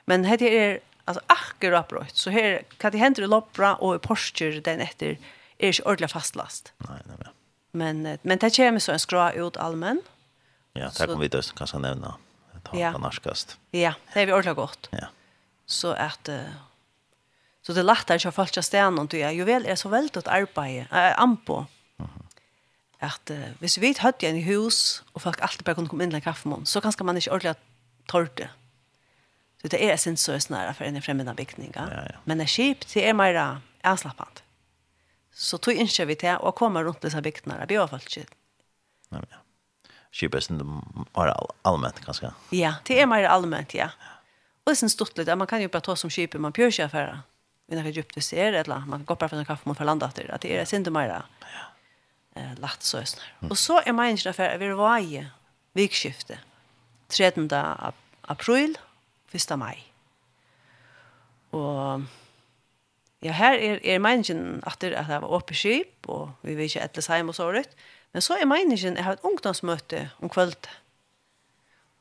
Men 0.05 0.25
här 0.25 0.43
är 0.43 0.79
alltså 1.05 1.23
akkurat 1.27 1.87
brott. 1.87 2.15
Så 2.15 2.29
här 2.29 2.63
kan 2.77 2.91
det 2.91 2.97
hända 2.97 3.21
i 3.21 3.27
loppra 3.27 3.75
och 3.75 3.95
i 3.95 3.99
Porsche 3.99 4.61
den 4.61 4.79
efter 4.79 5.17
är 5.57 5.67
ikke 5.69 5.83
ordentlig 5.83 6.09
fastlast. 6.09 6.73
Nej, 6.77 7.01
nej, 7.05 7.17
nei. 7.19 7.31
Men 7.71 8.17
men 8.21 8.37
det 8.37 8.55
kommer 8.55 8.79
så 8.79 8.91
en 8.91 8.99
skra 8.99 9.31
ut 9.31 9.57
allmän. 9.57 10.01
Ja, 10.73 10.89
det 10.97 11.05
kommer 11.05 11.19
vi 11.19 11.27
då 11.27 11.41
kanske 11.55 11.77
nämna. 11.77 12.15
Det 12.53 12.59
på 12.59 12.79
ja. 12.79 13.11
Ja, 13.71 13.93
det 14.13 14.21
är 14.21 14.25
vi 14.25 14.33
ordentlig 14.33 14.55
gott. 14.55 14.89
Ja. 14.91 15.07
Så 15.65 15.91
att 15.91 16.29
Så 17.61 17.73
det 17.73 17.83
lättar 17.83 18.15
ikke 18.15 18.31
fast 18.31 18.55
jag 18.55 18.65
stannar 18.65 19.03
och 19.03 19.13
jag 19.13 19.35
Jo 19.35 19.45
vel, 19.45 19.65
er 19.65 19.75
så 19.75 19.89
väldigt 19.89 20.17
att 20.17 20.27
arbeta 20.27 20.87
Uh 20.91 21.21
ampo. 21.21 21.65
At 23.01 23.31
uh, 23.31 23.37
hvis 23.59 23.77
vi 23.77 23.87
hadde 23.87 23.99
hade 23.99 24.27
en 24.27 24.43
hus 24.43 25.03
og 25.13 25.21
folk 25.21 25.41
alltid 25.41 25.63
bare 25.63 25.75
kunne 25.75 25.87
komme 25.87 26.03
inn 26.03 26.11
til 26.11 26.15
en 26.15 26.21
kaffemån, 26.21 26.65
så 26.65 26.81
kanskje 26.81 27.03
man 27.03 27.17
ikke 27.17 27.31
ordentlig 27.31 27.55
tørte. 28.11 28.49
Så 29.61 29.67
det 29.67 29.83
er 29.83 29.95
sin 29.95 30.17
så 30.17 30.39
snära 30.39 30.71
for 30.71 30.83
en 30.83 31.01
fremmede 31.01 31.35
byggning. 31.35 31.71
Ja, 31.75 31.83
ja. 31.83 32.17
Men 32.25 32.37
det 32.37 32.43
er 32.43 32.47
skip 32.47 32.85
det 32.93 33.07
er 33.07 33.13
mer 33.13 33.61
avslappnat. 33.83 34.43
Så 35.31 35.57
tog 35.57 35.73
inte 35.73 36.05
vi 36.05 36.15
til 36.15 36.35
å 36.41 36.51
komme 36.51 36.83
rundt 36.83 37.01
disse 37.01 37.21
byggnader. 37.21 37.59
Det 37.59 37.67
blir 37.67 37.79
var 37.79 37.87
faktiskt. 37.87 38.29
Nej, 39.09 39.21
ja. 39.31 39.37
Skipet 40.11 40.49
är 40.49 41.33
allmänt 41.61 41.99
ganska. 41.99 42.33
Ja, 42.49 42.73
det 42.85 43.01
är 43.01 43.05
mer 43.05 43.23
allmänt, 43.23 43.73
ja. 43.73 43.89
ja. 43.99 44.09
Och 44.63 44.77
sen 44.77 44.89
stort 44.89 45.17
lite, 45.17 45.35
man 45.35 45.47
kan 45.47 45.61
ju 45.61 45.67
bara 45.67 45.81
ta 45.81 45.95
som 45.95 46.09
skip 46.09 46.33
man 46.33 46.53
pjörs 46.53 46.79
affärer 46.79 47.21
vi 47.69 47.77
når 47.77 47.89
Egypt 47.91 48.17
ser 48.23 48.53
eller 48.53 48.85
man 48.85 49.05
går 49.05 49.15
bara 49.15 49.29
för 49.29 49.37
en 49.37 49.45
kaffe 49.45 49.69
mot 49.69 49.77
förlandet 49.77 50.15
där 50.15 50.31
att 50.33 50.41
det 50.41 50.57
är 50.57 50.65
synd 50.65 50.91
mer. 50.91 51.09
Ja. 51.09 51.21
Eh 52.35 52.59
lätt 52.59 52.83
så 52.83 52.97
ösnar. 52.97 53.25
Och 53.49 53.57
så 53.57 53.81
är 53.81 53.93
man 53.93 54.09
inte 54.09 54.33
för 54.33 54.57
vi 54.57 54.69
var 54.69 54.99
i 54.99 55.25
vikskifte. 55.73 56.39
13 57.07 57.49
april 58.21 58.77
1. 59.31 59.57
maj. 59.57 59.93
Och 61.49 62.01
ja, 63.19 63.31
här 63.31 63.57
är 63.57 63.85
är 63.85 63.99
människan 63.99 64.61
att 64.65 64.79
det 64.79 64.95
att 64.95 65.07
det 65.07 65.19
var 65.19 65.37
öppet 65.37 65.57
skip 65.57 66.09
och 66.09 66.29
vi 66.41 66.55
vet 66.55 66.75
inte 66.75 66.79
etters 66.79 67.07
hem 67.07 67.29
och 67.29 67.35
så 67.35 67.51
där. 67.51 67.65
Men 68.11 68.21
så 68.21 68.33
är 68.37 68.45
människan 68.45 68.95
jag 68.95 69.03
har 69.03 69.13
ett 69.13 69.23
ungdomsmöte 69.23 70.09
om 70.17 70.29
kvällen. 70.29 70.55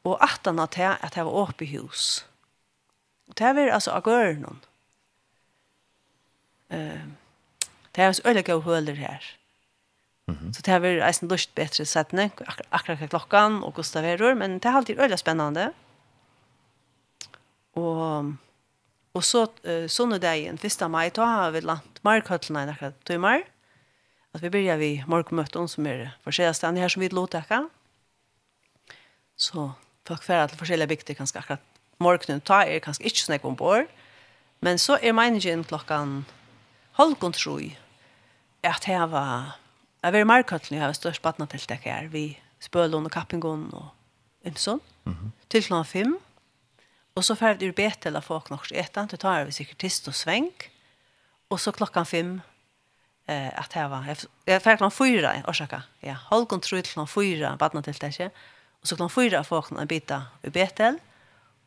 Och 0.02 0.24
att 0.24 0.46
han 0.46 0.58
att 0.58 0.70
det 0.70 0.96
att 1.00 1.12
det 1.12 1.24
var 1.24 1.42
öppet 1.42 1.68
hus. 1.68 2.24
Och 3.28 3.34
det 3.34 3.44
är 3.44 3.68
alltså 3.68 3.90
agörnon. 3.90 4.44
Mm 4.44 4.68
Uh, 6.72 7.04
det 7.96 8.04
er 8.04 8.20
øyne 8.26 8.42
gode 8.42 8.62
høler 8.62 8.94
her. 8.94 9.22
Mm. 10.28 10.52
Så 10.52 10.62
det 10.62 10.72
är 10.72 10.80
vært 10.80 11.06
eisen 11.08 11.28
lust 11.28 11.54
bedre 11.54 11.84
settene, 11.84 12.30
ak 12.46 12.60
akkurat 12.70 13.02
ak 13.02 13.10
klokkan 13.10 13.62
og 13.64 13.74
Gustav 13.74 14.04
Erur, 14.04 14.34
men 14.34 14.58
det 14.58 14.68
er 14.68 14.76
alltid 14.76 14.98
öliga 14.98 15.16
spennende. 15.16 15.72
Og, 17.74 18.34
og 19.14 19.24
så 19.24 19.46
uh, 19.64 19.86
sånne 19.88 20.18
dagen, 20.18 20.58
1. 20.62 20.90
mai, 20.90 21.08
da 21.08 21.24
har 21.24 21.50
vi 21.50 21.60
landt 21.60 22.02
markhøtlene 22.04 22.66
i 22.66 22.74
akkurat 22.74 23.00
tøymer. 23.08 23.46
At 24.34 24.42
vi 24.42 24.50
begynner 24.52 24.76
vi 24.76 25.02
morgenmøtten 25.08 25.68
som 25.68 25.86
er 25.86 26.10
forskjellige 26.24 26.60
stedene 26.60 26.84
her 26.84 26.92
som 26.92 27.00
vi 27.00 27.08
låter 27.08 27.40
ikke. 27.40 27.64
Så 29.38 29.70
folk 30.06 30.22
fer 30.22 30.46
til 30.46 30.60
forskjellige 30.60 30.92
bygder 30.92 31.16
kanskje 31.16 31.40
akkurat 31.40 31.64
morgenen 31.98 32.44
ta 32.44 32.62
er 32.66 32.82
kanskje 32.84 33.08
ikke 33.08 33.24
snakk 33.24 33.44
om 33.48 33.56
bord. 33.56 33.88
Men 34.60 34.78
så 34.78 34.98
er 35.02 35.16
meningen 35.16 35.64
klokken 35.64 36.26
Holkon 36.98 37.32
tror 37.32 37.62
at 38.66 38.84
her 38.84 39.06
var 39.06 39.58
Jeg 40.02 40.12
var 40.12 40.18
i 40.22 40.26
Markøtlen, 40.26 40.78
jeg 40.78 40.86
har 40.86 40.92
størst 40.94 41.22
badnatiltak 41.22 41.82
her, 41.82 42.06
vi 42.06 42.38
spølån 42.62 43.06
og 43.06 43.10
kappingon 43.10 43.70
og 43.74 43.88
Imson, 44.46 44.80
mm 45.04 45.12
-hmm. 45.12 45.30
til 45.50 45.62
klokken 45.62 45.84
fem. 45.84 46.18
Og 47.14 47.24
så 47.24 47.34
ferdig 47.34 47.68
ur 47.68 47.72
Betel 47.72 48.16
av 48.16 48.22
folk 48.22 48.50
nok 48.50 48.70
etan, 48.70 49.08
til 49.08 49.18
tar 49.18 49.44
vi 49.44 49.52
sikkert 49.52 49.78
tist 49.78 50.08
og 50.08 50.14
sveng. 50.14 50.52
Og 51.50 51.60
så 51.60 51.72
klokkan 51.72 52.06
fem, 52.06 52.40
eh, 53.28 53.50
at 53.58 53.74
jeg 53.74 53.90
var, 53.90 54.04
jeg 54.46 54.62
ferdig 54.62 54.78
klokken 54.78 54.96
fyra, 54.96 55.42
orsaka 55.48 55.80
ja, 56.02 56.14
Holkon 56.14 56.60
tror 56.60 56.80
til 56.80 56.92
klokken 56.92 57.12
fyra 57.12 57.56
badnatiltak, 57.56 58.20
og 58.80 58.86
så 58.88 58.96
klokken 58.96 59.22
fyra 59.22 59.42
folk 59.42 59.70
en 59.70 59.88
bita 59.88 60.20
ur 60.46 60.50
Betel, 60.50 60.98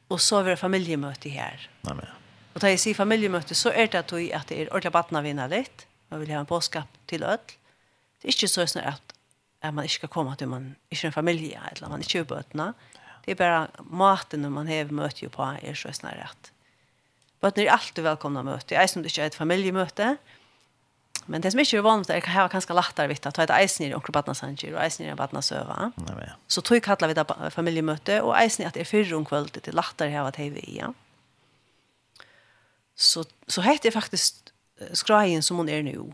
og 0.09 0.19
så 0.19 0.35
var 0.35 0.49
det 0.49 0.59
familjemøte 0.59 1.29
her. 1.29 1.69
Nei, 1.83 1.93
men. 1.93 2.20
Og 2.53 2.59
da 2.63 2.71
jeg 2.71 2.81
sier 2.83 2.97
familiemøte, 2.97 3.55
så 3.55 3.71
er 3.71 3.87
det 3.91 4.01
at 4.03 4.13
jeg 4.15 4.31
at 4.35 4.49
det 4.49 4.59
er 4.59 4.71
ordentlig 4.71 4.93
vattnet 4.93 5.23
vinner 5.23 5.51
litt. 5.51 5.85
Man 6.11 6.19
vil 6.19 6.33
ha 6.35 6.41
en 6.43 6.49
påskap 6.49 6.87
til 7.07 7.23
ødel. 7.23 7.57
Det 8.21 8.27
er 8.29 8.35
ikke 8.35 8.51
så 8.51 8.65
sånn 8.67 8.85
at, 8.85 9.13
at 9.63 9.73
man 9.73 9.87
ikke 9.87 10.03
skal 10.03 10.13
komme 10.13 10.35
til 10.37 10.51
man 10.51 10.75
ikke 10.91 11.07
er 11.07 11.11
en 11.11 11.15
familie, 11.15 11.61
eller 11.71 11.89
man 11.89 12.03
ikke 12.03 12.19
er 12.21 12.27
bøtene. 12.27 12.73
Det 13.25 13.33
er 13.33 13.39
bare 13.39 13.85
maten 13.87 14.45
man 14.51 14.67
har 14.67 14.91
møte 14.91 15.29
på, 15.31 15.47
er 15.61 15.77
så 15.77 15.93
sånn 15.95 16.11
at 16.11 16.51
bøtene 17.41 17.65
er 17.65 17.73
alltid 17.77 18.03
velkomne 18.05 18.43
å 18.43 18.49
møte. 18.51 18.75
Jeg 18.75 18.91
synes 18.91 19.09
ikke 19.09 19.23
er 19.23 19.31
et 19.31 19.39
familiemøte, 19.39 20.15
Men 21.27 21.43
det 21.43 21.51
som 21.53 21.61
ikke 21.61 21.77
er 21.77 21.85
vanligt 21.85 22.09
er 22.09 22.17
at 22.17 22.27
jeg 22.27 22.51
kanskje 22.51 22.75
lagt 22.75 22.99
vitt 23.09 23.27
at 23.29 23.37
det 23.37 23.49
er 23.49 23.61
eisen 23.61 23.85
i 23.85 23.93
onkel 23.93 24.13
Badnasanger 24.15 24.73
og 24.73 24.81
eisen 24.83 25.05
i 25.05 25.15
Badnasøva. 25.15 25.91
Så 26.47 26.63
tog 26.65 26.81
kallar 26.81 27.11
vi 27.11 27.17
det 27.17 27.53
familiemøte 27.53 28.21
og 28.25 28.33
eisen 28.39 28.63
i 28.63 28.67
at 28.67 28.73
det 28.73 28.85
er 28.85 28.89
fyrre 28.89 29.15
om 29.19 29.25
kvöldet 29.27 29.67
til 29.67 29.77
lagt 29.77 29.99
der 29.99 30.09
jeg 30.09 30.17
har 30.17 30.27
vært 30.31 30.67
ja. 30.67 30.89
Så, 33.01 33.23
så 33.49 33.63
hette 33.65 33.89
er 33.89 33.95
faktisk 33.95 34.51
skrajen 34.93 35.41
som 35.41 35.57
hon 35.57 35.69
er 35.69 35.81
nu. 35.85 36.11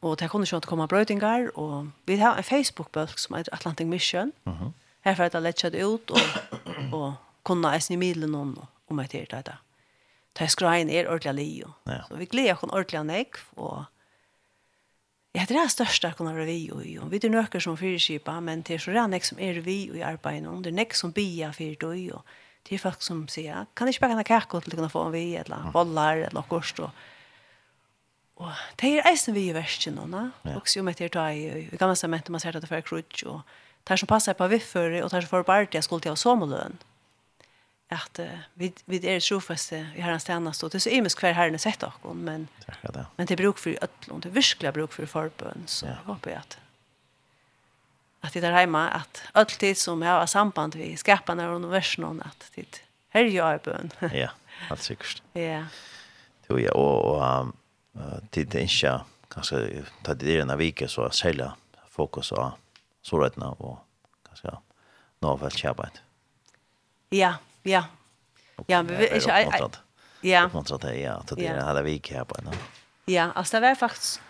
Og 0.00 0.18
det 0.20 0.30
kunne 0.30 0.46
ikke 0.46 0.70
komme 0.70 0.86
brøytingar, 0.88 1.50
og 1.58 1.90
vi 2.06 2.16
har 2.16 2.38
en 2.38 2.46
Facebook-bølg 2.46 3.18
som 3.18 3.34
heter 3.36 3.54
Atlantic 3.54 3.86
Mission. 3.86 4.32
Mhm. 4.44 4.54
-huh. 4.54 4.72
Her 5.04 5.14
får 5.14 5.22
jeg 5.32 5.42
lett 5.42 5.64
ut, 5.64 6.10
og, 6.10 6.20
og 6.92 7.14
kunne 7.44 7.68
jeg 7.68 7.90
i 7.90 7.96
middelen 7.96 8.34
om, 8.34 8.66
om 8.88 8.98
jeg 8.98 9.10
til 9.10 9.26
det. 9.30 9.44
Det 10.38 10.44
er 10.44 10.46
skrajen 10.46 10.90
er 10.90 11.08
ordentlig 11.08 11.34
lio. 11.34 11.70
Ja. 11.86 12.02
Så 12.08 12.16
vi 12.16 12.24
gleder 12.24 12.52
oss 12.52 12.62
ordentlig 12.62 13.04
nek, 13.04 13.36
og 13.56 13.84
Ja, 15.34 15.44
det 15.48 15.56
er 15.56 15.62
det 15.62 15.70
største 15.70 16.12
kunne 16.16 16.34
være 16.34 16.46
vi 16.46 16.70
og 16.72 16.86
jo. 16.86 17.04
Vi 17.06 17.20
er 17.22 17.28
nøkker 17.30 17.60
som 17.60 17.76
fyrskipa, 17.76 18.40
men 18.40 18.62
det 18.62 18.74
er 18.74 18.78
så 18.78 18.90
det 19.10 19.24
som 19.24 19.38
er 19.38 19.60
vi 19.60 19.90
og 19.90 19.96
i 19.96 20.00
arbeidet. 20.00 20.64
Det 20.64 20.66
er 20.66 20.74
nek 20.74 20.94
som 20.94 21.12
bia 21.12 21.50
fyrt 21.50 21.82
og 21.82 21.96
jo 21.96 22.20
det 22.62 22.74
är 22.74 22.78
folk 22.78 23.02
som 23.02 23.28
säger, 23.28 23.66
kan 23.74 23.84
ni 23.84 23.90
inte 23.90 24.00
baka 24.00 24.12
en 24.12 24.24
kakor 24.24 24.60
till 24.60 24.72
kunna 24.72 24.88
få 24.88 25.02
en 25.02 25.12
vi, 25.12 25.36
eller 25.36 25.70
bollar, 25.72 26.16
eller 26.16 26.32
något 26.32 26.78
och 26.78 26.90
Og 28.38 28.52
det 28.80 28.90
er 28.98 29.08
eisen 29.10 29.34
vi 29.34 29.48
i 29.48 29.54
versen 29.54 29.96
nå, 29.98 30.04
na? 30.06 30.28
Ja. 30.46 30.58
Også 30.60 30.78
jo 30.78 30.84
med 30.86 30.98
til 30.98 31.08
å 31.08 31.14
ta 31.16 31.24
i, 31.34 31.46
i 31.64 31.78
gamle 31.78 31.96
stemmet, 31.98 32.28
man 32.30 32.42
ser 32.42 32.56
at 32.56 32.62
det 32.62 32.70
er 32.70 32.84
krutsk, 32.86 33.24
og 33.26 33.40
det 33.88 33.98
som 33.98 34.10
passer 34.10 34.36
på 34.38 34.46
viffere, 34.52 35.02
og 35.02 35.10
det 35.10 35.24
som 35.24 35.32
får 35.32 35.48
bare 35.48 35.66
til, 35.66 35.82
skulle 35.82 36.06
til 36.06 36.14
å 36.14 36.20
sommerløn. 36.20 36.78
At 37.90 38.20
uh, 38.20 38.44
vi, 38.60 38.70
vi 38.86 39.00
er 39.08 39.22
trofeste 39.24 39.80
i 39.96 40.04
herrens 40.04 40.28
tjeneste, 40.28 40.66
og 40.66 40.70
det 40.70 40.78
er 40.78 40.86
så 40.86 40.94
imisk 40.94 41.24
hver 41.24 41.34
herren 41.34 41.56
er 41.56 41.62
sett 41.64 41.82
och 41.82 42.14
men, 42.14 42.48
men 43.16 43.26
det 43.26 43.32
er 43.32 43.42
bruk 43.42 43.58
for 43.58 43.74
att 43.80 43.90
det 44.06 44.28
er 44.28 44.34
virkelig 44.34 44.72
bruk 44.72 44.92
for 44.92 45.06
forbøn, 45.06 45.64
så 45.66 45.86
ja. 45.86 45.94
håper 46.04 46.30
jeg 46.30 46.38
at 46.38 46.58
att 48.20 48.32
det 48.32 48.40
där 48.40 48.52
hemma 48.52 48.88
att 48.88 49.22
alltid 49.32 49.78
som 49.78 50.02
har 50.02 50.26
samband 50.26 50.74
vi 50.74 50.96
skapar 50.96 51.32
av 51.32 51.60
någon 51.60 51.70
att 52.22 52.50
det 52.54 52.80
här 53.08 53.20
gör 53.20 53.52
jag 53.52 53.60
bön. 53.60 53.90
ja, 54.12 54.28
allt 54.70 54.82
säkert. 54.82 55.22
Ja. 55.32 55.64
Det 56.46 56.64
är 56.64 56.76
och 56.76 57.46
det 58.30 58.40
är 58.40 58.44
inte 58.44 58.60
kanske 59.28 59.82
ta 60.02 60.14
det 60.14 60.26
i 60.26 60.40
en 60.40 60.58
vecka 60.58 60.88
så 60.88 61.10
sälja 61.10 61.52
fokus 61.88 62.30
på 62.30 62.52
sårarna 63.02 63.50
och 63.50 63.78
kanske 64.26 64.50
nåväl 65.18 65.50
kämpa. 65.50 65.88
Ja, 67.08 67.34
ja. 67.62 67.84
Ja, 68.66 68.82
vi 68.82 69.08
är 69.08 69.44
inte 69.44 69.78
Ja. 70.20 70.50
Man 70.52 70.64
tror 70.64 70.78
det 70.78 71.00
ja, 71.00 71.12
att 71.12 71.36
det 71.36 71.46
är 71.46 71.66
hela 71.66 71.82
veckan 71.82 72.16
här 72.16 72.24
på. 72.24 72.36
Ja, 73.04 73.32
alltså 73.34 73.60
det 73.60 73.68
var 73.68 73.74
faktiskt 73.74 74.20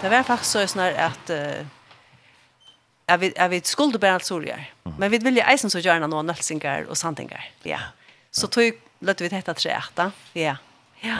Det 0.00 0.08
var 0.08 0.22
faktiskt 0.22 0.52
så 0.52 0.66
snart 0.66 0.94
att 0.96 1.30
jag 3.08 3.18
vet 3.18 3.36
jag 3.36 3.48
vet 3.48 3.66
skuld 3.66 4.00
bara 4.00 4.20
så 4.20 4.38
där. 4.38 4.72
Men 4.98 5.10
vi 5.10 5.18
vill 5.18 5.36
ju 5.36 5.42
eisen 5.42 5.70
så 5.70 5.78
gärna 5.78 6.06
någon 6.06 6.26
nölsingar 6.26 6.82
och 6.84 6.98
santingar. 6.98 7.50
Ja. 7.62 7.78
Så 8.30 8.46
tog 8.46 8.72
låt 8.98 9.20
vi 9.20 9.28
detta 9.28 9.54
tre 9.54 9.70
ärta. 9.70 10.12
Ja. 10.32 10.56
Ja. 11.00 11.16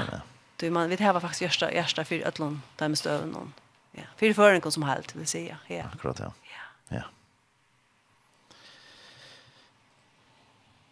Du 0.56 0.70
man 0.70 0.88
vet 0.88 1.00
här 1.00 1.12
var 1.12 1.20
faktiskt 1.20 1.42
första 1.42 1.70
första 1.70 2.04
för 2.04 2.26
öllon 2.26 2.62
där 2.76 2.88
med 2.88 2.98
stöven 2.98 3.28
någon. 3.30 3.52
Ja. 3.92 4.02
För 4.16 4.32
förren 4.32 4.72
som 4.72 4.82
helt 4.82 5.14
vill 5.16 5.26
säga. 5.26 5.58
Ja. 5.66 5.84
Akkurat 5.94 6.18
ja. 6.18 6.32
Ja. 6.42 6.96
Ja. 6.96 7.02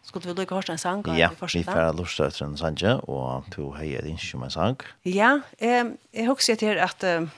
skulle 0.03 0.35
vi 0.35 0.41
lukke 0.41 0.55
hørst 0.55 0.71
en 0.71 0.79
sang? 0.79 1.03
Ja, 1.19 1.29
vi 1.29 1.37
får 1.37 1.93
lust 1.97 2.21
etter 2.21 2.47
en 2.47 2.57
sang, 2.57 2.79
og 3.09 3.45
to 3.53 3.73
heier 3.77 4.03
din 4.03 4.19
som 4.19 4.43
en 4.43 4.51
sang. 4.51 4.81
Ja, 5.05 5.41
eh, 5.59 5.85
jeg 6.15 6.27
husker 6.27 6.55
til 6.55 6.79
at 6.79 7.05
eh, 7.05 7.29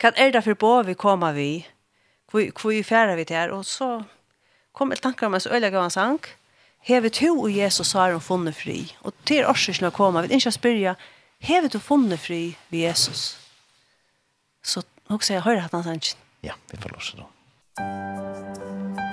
hva 0.00 0.12
er 0.16 0.32
det 0.32 0.44
for 0.44 0.54
på 0.54 0.82
vi 0.82 0.94
kommer 0.94 1.32
vi 1.32 1.66
hvor 2.30 2.70
vi 2.70 2.82
færre 2.82 3.16
vi 3.16 3.24
til 3.24 3.52
og 3.52 3.64
så 3.64 4.02
kom 4.72 4.90
jeg 4.90 5.00
tanker 5.00 5.26
om 5.26 5.34
en 5.34 5.40
så 5.40 5.52
øyelig 5.52 5.72
gav 5.72 5.84
en 5.84 5.90
sang. 5.90 6.20
Hevet 6.86 7.12
to 7.12 7.40
og 7.40 7.56
Jesus 7.56 7.92
har 7.92 8.12
hun 8.12 8.20
funnet 8.20 8.54
fri 8.54 8.96
og 9.02 9.14
til 9.26 9.46
årsøkene 9.46 9.90
kommer 9.90 10.26
vi 10.26 10.34
ikke 10.34 10.52
spyrja 10.52 10.94
Hevet 11.38 11.72
du 11.72 11.78
funnet 11.78 12.20
fri 12.20 12.56
ved 12.70 12.78
Jesus? 12.78 13.36
Så 14.64 14.82
hun 15.08 15.20
sier 15.20 15.44
høyre 15.44 15.64
at 15.64 15.72
han 15.72 15.84
sang. 15.84 16.02
Ja, 16.42 16.52
vi 16.70 16.80
får 16.80 16.90
lov 16.96 17.00
til 17.00 17.16
det 17.20 19.05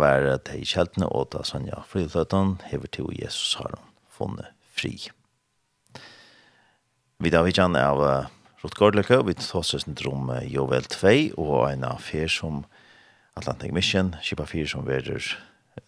var 0.00 0.26
de 0.48 0.62
kjeltene 0.66 1.08
og 1.10 1.30
da 1.34 1.44
Sanja 1.46 1.82
Friløten 1.88 2.56
hever 2.70 2.90
til 2.94 3.10
Jesus 3.14 3.58
har 3.60 3.74
hun 3.74 3.86
funnet 4.08 4.54
fri. 4.74 4.94
Vi 7.18 7.32
da 7.34 7.42
vidt 7.42 7.58
gjerne 7.58 7.82
av 7.82 8.02
Rotgårdløke, 8.62 9.20
vi 9.26 9.34
tås 9.38 9.74
oss 9.74 9.86
ned 9.86 10.04
om 10.10 10.30
Jovel 10.46 10.86
2 10.90 11.38
og 11.38 11.68
en 11.70 11.84
av 11.86 12.02
fyr 12.02 12.30
som 12.30 12.64
Atlantic 13.38 13.70
Mission, 13.74 14.16
kipa 14.22 14.46
fyr 14.50 14.66
som 14.66 14.86
verer 14.86 15.22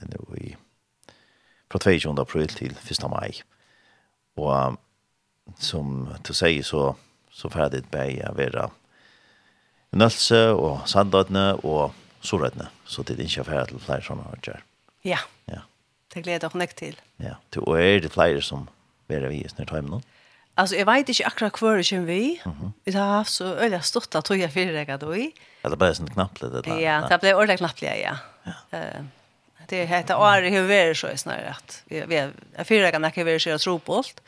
nå 0.06 0.26
i 0.38 0.54
fra 1.70 1.78
22. 1.78 2.14
april 2.18 2.48
til 2.50 2.74
1. 2.74 3.06
mai. 3.10 3.42
Og 4.38 4.78
som 5.58 6.08
du 6.26 6.32
sier 6.34 6.66
så, 6.66 6.94
så 7.30 7.50
ferdig 7.50 7.84
bæg 7.90 8.20
jeg 8.20 8.36
være 8.38 8.68
Nølse 9.90 10.52
og 10.54 10.86
Sandadne 10.86 11.56
og 11.66 11.94
så 12.20 12.38
rätt 12.38 12.54
Så 12.86 13.02
det 13.02 13.12
är 13.12 13.20
inte 13.20 13.40
affär 13.40 13.64
till 13.64 13.78
fler 13.78 14.00
sådana 14.00 14.22
här. 14.22 14.62
Ja. 15.02 15.18
Ja. 15.44 15.58
Det 16.14 16.20
gleder 16.20 16.44
jag 16.44 16.54
näkt 16.54 16.76
till. 16.76 17.00
Ja. 17.16 17.36
Du 17.50 17.60
och 17.60 17.80
är 17.80 18.00
det 18.00 18.08
fler 18.08 18.40
som 18.40 18.68
är 19.08 19.20
vi 19.20 19.42
just 19.42 19.58
när 19.58 19.66
tar 19.66 19.76
hem 19.76 20.00
Alltså 20.54 20.76
jag 20.76 20.86
vet 20.86 21.08
inte 21.08 21.26
akkurat 21.26 21.52
kvar 21.52 21.76
det 21.76 21.84
kör 21.84 21.98
vi. 21.98 22.42
Vi 22.84 22.92
har 22.92 23.06
haft 23.06 23.32
så 23.32 23.44
öliga 23.44 23.80
stort 23.82 24.14
att 24.14 24.30
jag 24.30 24.52
för 24.52 24.72
dig 24.72 24.98
då 24.98 25.16
i. 25.16 25.32
Ja, 25.62 25.68
det 25.68 25.76
blev 25.76 25.94
sånt 25.94 26.12
knappt 26.12 26.40
det 26.40 26.62
där. 26.62 26.80
Ja, 26.80 27.08
det 27.08 27.18
blev 27.20 27.36
ordentligt 27.36 27.58
knappt 27.58 27.82
ja. 27.82 28.16
Ja. 28.42 28.78
Eh 28.78 29.04
det 29.70 29.86
heter 29.86 30.14
Ari 30.14 30.50
hur 30.50 30.62
vi 30.66 30.94
så 30.94 31.16
snarare 31.16 31.50
att 31.50 31.82
vi 31.86 32.04
vi 32.06 32.30
fyra 32.64 32.90
kan 32.90 33.02
jag 33.02 33.40
så 33.40 33.44
köra 33.44 33.58
tro 33.58 33.78
på 33.78 33.96
allt. 33.96 34.22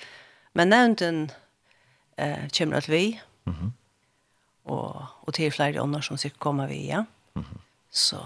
Men 0.52 0.68
nämnden 0.68 1.32
eh 2.16 2.48
kommer 2.48 2.76
att 2.76 2.88
vi. 2.88 3.20
Mhm. 3.44 3.72
Och 4.62 5.02
och 5.20 5.34
till 5.34 5.52
fler 5.52 5.80
andra 5.80 6.02
som 6.02 6.18
ska 6.18 6.30
kommer 6.30 6.68
vi 6.68 6.88
ja. 6.88 7.04
Mhm. 7.34 7.58
Så. 7.92 8.20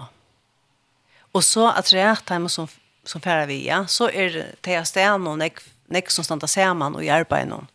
Og 1.35 1.43
så 1.43 1.67
at 1.69 1.89
det 1.91 1.99
er 1.99 2.21
hjemme 2.23 2.49
som, 2.49 2.69
som 3.05 3.21
færre 3.21 3.47
vi, 3.49 3.65
ja, 3.67 3.83
så 3.91 4.07
er 4.09 4.55
det 4.63 4.77
jeg 4.77 4.87
sted 4.87 5.19
noen, 5.19 5.43
nek, 5.43 5.59
nek 5.91 6.11
som 6.11 6.25
standa 6.25 6.47
sammen 6.47 6.95
og 6.95 7.03
i 7.03 7.11
arbeid 7.13 7.51
noen. 7.51 7.67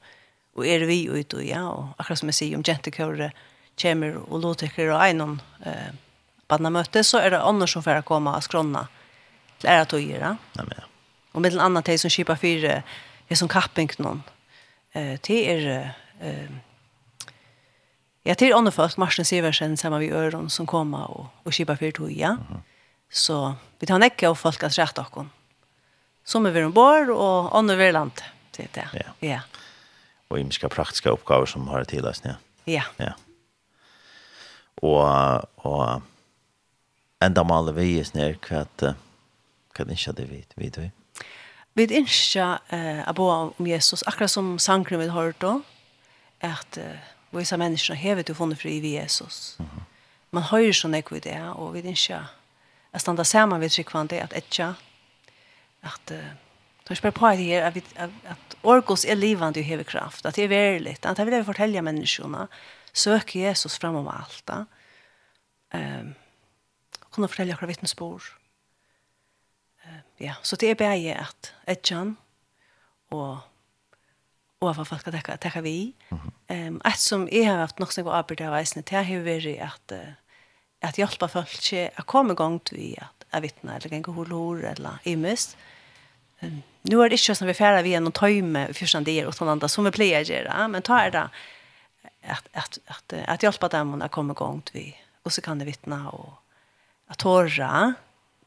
Og 0.57 0.66
er 0.68 0.85
vi 0.88 1.05
ute, 1.09 1.40
ja, 1.44 1.62
og 1.68 1.92
akkurat 2.00 2.20
som 2.20 2.33
jeg 2.33 2.38
sier 2.40 2.59
om 2.59 2.64
jentekøret, 2.66 3.37
kommer 3.81 4.18
og 4.26 4.42
låter 4.42 4.68
og 4.92 4.98
einon 5.00 5.38
eh, 5.64 5.92
badnamøte, 6.48 7.00
så 7.05 7.22
er 7.22 7.33
det 7.33 7.40
andre 7.40 7.68
som 7.68 7.85
færre 7.85 8.05
komme 8.05 8.35
og 8.37 8.44
skrona 8.44 8.85
til 9.62 9.70
ære 9.72 9.87
togere. 9.88 10.35
Ja, 10.59 10.66
men 10.66 10.76
ja. 10.76 10.85
Og 11.33 11.40
med 11.40 11.55
den 11.55 11.64
andre 11.64 11.96
som 11.96 12.12
kjipar 12.12 12.37
fire, 12.37 12.83
er 13.31 13.38
som 13.38 13.48
kapping 13.48 13.88
noen. 13.98 14.20
Eh, 14.92 15.16
det 15.24 15.40
er 15.48 15.94
eh, 16.20 16.52
Ja, 18.25 18.35
til 18.39 18.55
andre 18.55 18.71
folk, 18.73 18.99
Marsten 19.03 19.27
Siversen, 19.27 19.77
sammen 19.77 20.01
vi 20.01 20.13
Øron, 20.15 20.51
som 20.51 20.67
kommer 20.67 21.11
og, 21.11 21.27
og 21.45 21.53
kjipper 21.53 21.75
fyrt 21.75 21.95
tog, 21.95 22.13
ja. 22.13 22.33
Mm 22.33 22.43
-hmm. 22.43 22.61
Så 23.11 23.55
vi 23.81 23.87
tar 23.87 23.99
nekke 23.99 24.29
av 24.29 24.35
folk 24.35 24.63
at 24.63 24.79
rett 24.79 24.97
dere. 24.97 25.27
Som 26.25 26.47
er 26.47 26.51
vi 26.51 26.63
ombord, 26.65 27.09
og 27.09 27.59
andre 27.59 27.77
vi 27.77 27.91
land 27.91 28.23
til 28.53 28.69
det. 28.75 28.89
Ja. 28.95 29.13
ja. 29.23 29.41
Og 30.31 30.41
imiske 30.41 30.69
praktiske 30.69 31.11
oppgaver 31.13 31.47
som 31.47 31.69
har 31.69 31.85
til 31.85 32.07
oss, 32.07 32.23
ja. 32.25 32.35
Ja. 32.67 32.83
ja. 32.99 33.13
Og, 34.83 35.49
og 35.57 36.03
enda 37.23 37.43
maler 37.43 37.73
vi 37.73 37.99
i 37.99 38.05
sned 38.05 38.39
hva 38.49 38.65
at 38.65 38.95
hva 39.73 39.85
det 39.85 39.99
ikke 39.99 40.13
det 40.13 40.31
vi 40.31 40.45
vet 40.57 40.79
vi. 40.79 40.91
Vi 41.75 41.87
ønsker 41.97 42.59
eh, 42.69 43.01
å 43.09 43.15
bo 43.17 43.29
om 43.33 43.67
Jesus, 43.67 44.05
akkurat 44.07 44.31
som 44.31 44.59
sangren 44.61 45.01
vi 45.01 45.09
har 45.09 45.17
hørt 45.17 45.41
da, 45.41 45.55
at 46.45 46.77
eh, 46.81 47.12
vissa 47.38 47.57
människor 47.57 47.95
hevet 47.95 48.27
du 48.27 48.35
funnit 48.35 48.59
fri 48.59 48.71
i 48.71 48.88
Jesus. 48.88 49.57
Mm. 49.59 49.71
Man 50.31 50.42
höjer 50.42 50.73
så 50.73 50.88
nekv 50.88 51.14
vid 51.14 51.23
det 51.23 51.49
och 51.49 51.77
vid 51.77 51.87
inte 51.87 52.27
att 52.90 53.01
stanna 53.01 53.25
samman 53.25 53.61
vid 53.61 53.71
tryckvande 53.71 54.23
att 54.23 54.33
etja 54.33 54.75
att 55.81 56.11
uh, 56.11 56.18
tar 56.85 56.95
spela 56.95 57.12
på 57.12 57.29
det 57.29 57.35
här 57.35 57.62
att, 57.62 57.77
att, 57.77 58.11
att 58.27 58.57
orkos 58.62 59.05
är 59.05 59.16
livande 59.16 59.61
och 59.61 59.66
hever 59.66 59.85
kraft 59.85 60.27
att 60.27 60.35
det 60.35 60.42
är 60.42 60.49
verligt 60.49 61.07
att 61.07 61.16
det 61.16 61.25
vill 61.25 61.35
jag 61.35 61.47
fortälja 61.47 61.83
människorna 61.83 62.49
sök 62.92 63.35
Jesus 63.35 63.79
framom 63.79 64.09
allt 64.09 64.51
um, 65.75 66.14
kunna 67.11 67.29
fortälja 67.29 67.57
våra 67.57 67.66
vittnesbord 67.66 68.23
ja, 70.16 70.35
så 70.42 70.57
det 70.57 70.66
är 70.66 70.75
bäge 70.75 71.18
att 71.21 71.53
etjan 71.64 72.16
och 73.09 73.37
og 74.62 74.77
hva 74.77 74.87
folk 74.87 75.03
skal 75.03 75.14
takke, 75.16 75.37
takke 75.42 75.62
vi. 75.62 75.94
Mm 76.11 76.18
-hmm. 76.18 76.68
um, 76.68 76.81
et 76.85 76.98
som 76.98 77.29
jeg 77.33 77.46
har 77.46 77.59
haft 77.59 77.79
nok 77.79 77.92
som 77.92 78.05
går 78.05 78.12
arbeid 78.12 78.40
av 78.40 78.55
eisene, 78.55 78.83
det 78.83 79.05
har 79.05 79.25
vært 79.25 79.61
at, 79.61 79.92
uh, 79.92 80.12
at 80.83 80.98
hjälpa 80.98 81.29
folk 81.29 81.72
å 81.98 82.03
komme 82.07 82.33
i 82.33 82.37
gang 82.37 82.64
til 82.64 82.96
at 82.98 83.27
jeg 83.33 83.42
vittner, 83.42 83.77
eller 83.77 83.88
ganger 83.88 84.12
hulhor, 84.12 84.64
eller 84.64 84.98
imust. 85.05 85.57
Um, 86.42 86.62
nu 86.83 87.01
er 87.01 87.09
det 87.09 87.20
ikke 87.20 87.35
som 87.35 87.46
vi 87.46 87.55
færer 87.55 87.83
vi 87.83 87.90
gjennom 87.90 88.12
tøyme 88.12 88.68
i 88.68 88.72
første 88.72 89.05
del 89.05 89.27
og 89.27 89.35
sånn 89.35 89.68
som 89.68 89.85
vi 89.85 89.90
pleier 89.90 90.20
å 90.20 90.29
gjøre, 90.29 90.68
men 90.68 90.83
ta 90.83 91.07
er 91.07 91.11
det 91.11 91.29
at, 92.22 92.48
at, 92.55 92.79
at, 92.87 93.12
at 93.29 93.42
hjelpa 93.42 93.68
dem 93.68 94.03
å 94.03 94.09
komme 94.09 94.33
i 94.33 94.38
gang 94.38 94.62
til 94.64 94.94
og 95.22 95.33
så 95.33 95.42
kan 95.44 95.61
det 95.61 95.68
vittne 95.68 95.98
og 96.11 96.33
at 97.12 97.20
tåra, 97.22 97.92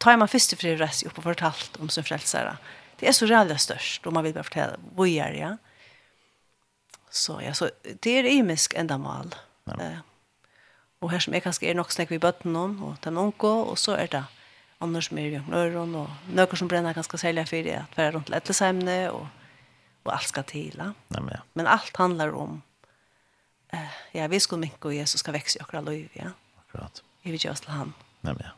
ta 0.01 0.11
er 0.11 0.19
man 0.19 0.31
først 0.31 0.55
til 0.55 0.79
rest 0.79 1.05
opp 1.07 1.19
og 1.21 1.27
fortalt 1.29 1.77
om 1.79 1.91
sin 1.91 2.05
frelsere. 2.05 2.55
Det 2.99 3.07
er 3.07 3.15
så 3.15 3.27
rævlig 3.29 3.59
størst, 3.61 4.07
og 4.07 4.15
man 4.15 4.25
vil 4.25 4.35
bare 4.35 4.47
fortelle 4.47 4.79
hvor 4.95 5.09
gjør 5.09 5.37
ja. 5.39 5.51
Så 7.15 7.39
ja, 7.41 7.53
så 7.53 7.69
det 8.03 8.11
er 8.19 8.23
imisk 8.23 8.73
enda 8.77 8.97
mal. 8.97 9.35
Ja. 9.63 9.73
Eh, 9.81 9.99
och 10.99 11.11
här 11.11 11.19
som 11.19 11.33
är 11.33 11.39
kanskje 11.39 11.69
är 11.69 11.75
nog 11.75 11.91
snakk 11.91 12.11
vi 12.11 12.19
botten 12.19 12.53
någon 12.53 12.83
och 12.83 12.95
den 13.01 13.17
onko, 13.17 13.47
och 13.47 13.79
så 13.79 13.91
är 13.91 14.07
det 14.07 14.23
annars 14.77 15.11
mer 15.11 15.25
ju 15.25 15.35
i 15.35 15.75
och 15.75 15.87
några 15.87 16.55
som 16.55 16.67
bränner 16.67 16.93
ganska 16.93 17.17
sälja 17.17 17.45
för 17.45 17.63
det, 17.63 17.75
att 17.75 17.97
vara 17.97 18.11
runt 18.11 18.29
lättesämne 18.29 19.09
och 19.09 19.27
och 20.05 20.13
allt 20.13 20.27
ska 20.27 20.43
till. 20.43 20.75
Ja, 20.77 20.93
men, 21.07 21.27
ja. 21.31 21.39
men 21.53 21.67
allt 21.67 21.95
handlar 21.95 22.33
om, 22.33 22.61
eh, 23.73 23.79
ja, 24.11 24.27
vi 24.27 24.39
skal 24.39 24.59
mycket 24.59 24.85
och 24.85 24.93
Jesus 24.93 25.19
ska 25.19 25.31
växa 25.31 25.59
i 25.59 25.61
akkurat 25.61 25.85
liv, 25.85 26.09
ja. 26.13 26.31
Akkurat. 26.59 27.03
Vi 27.21 27.31
vill 27.31 27.41
gjøre 27.45 27.53
oss 27.53 27.61
til 27.61 27.71
han. 27.71 27.93
Ja, 28.21 28.33
men 28.33 28.43
ja. 28.43 28.51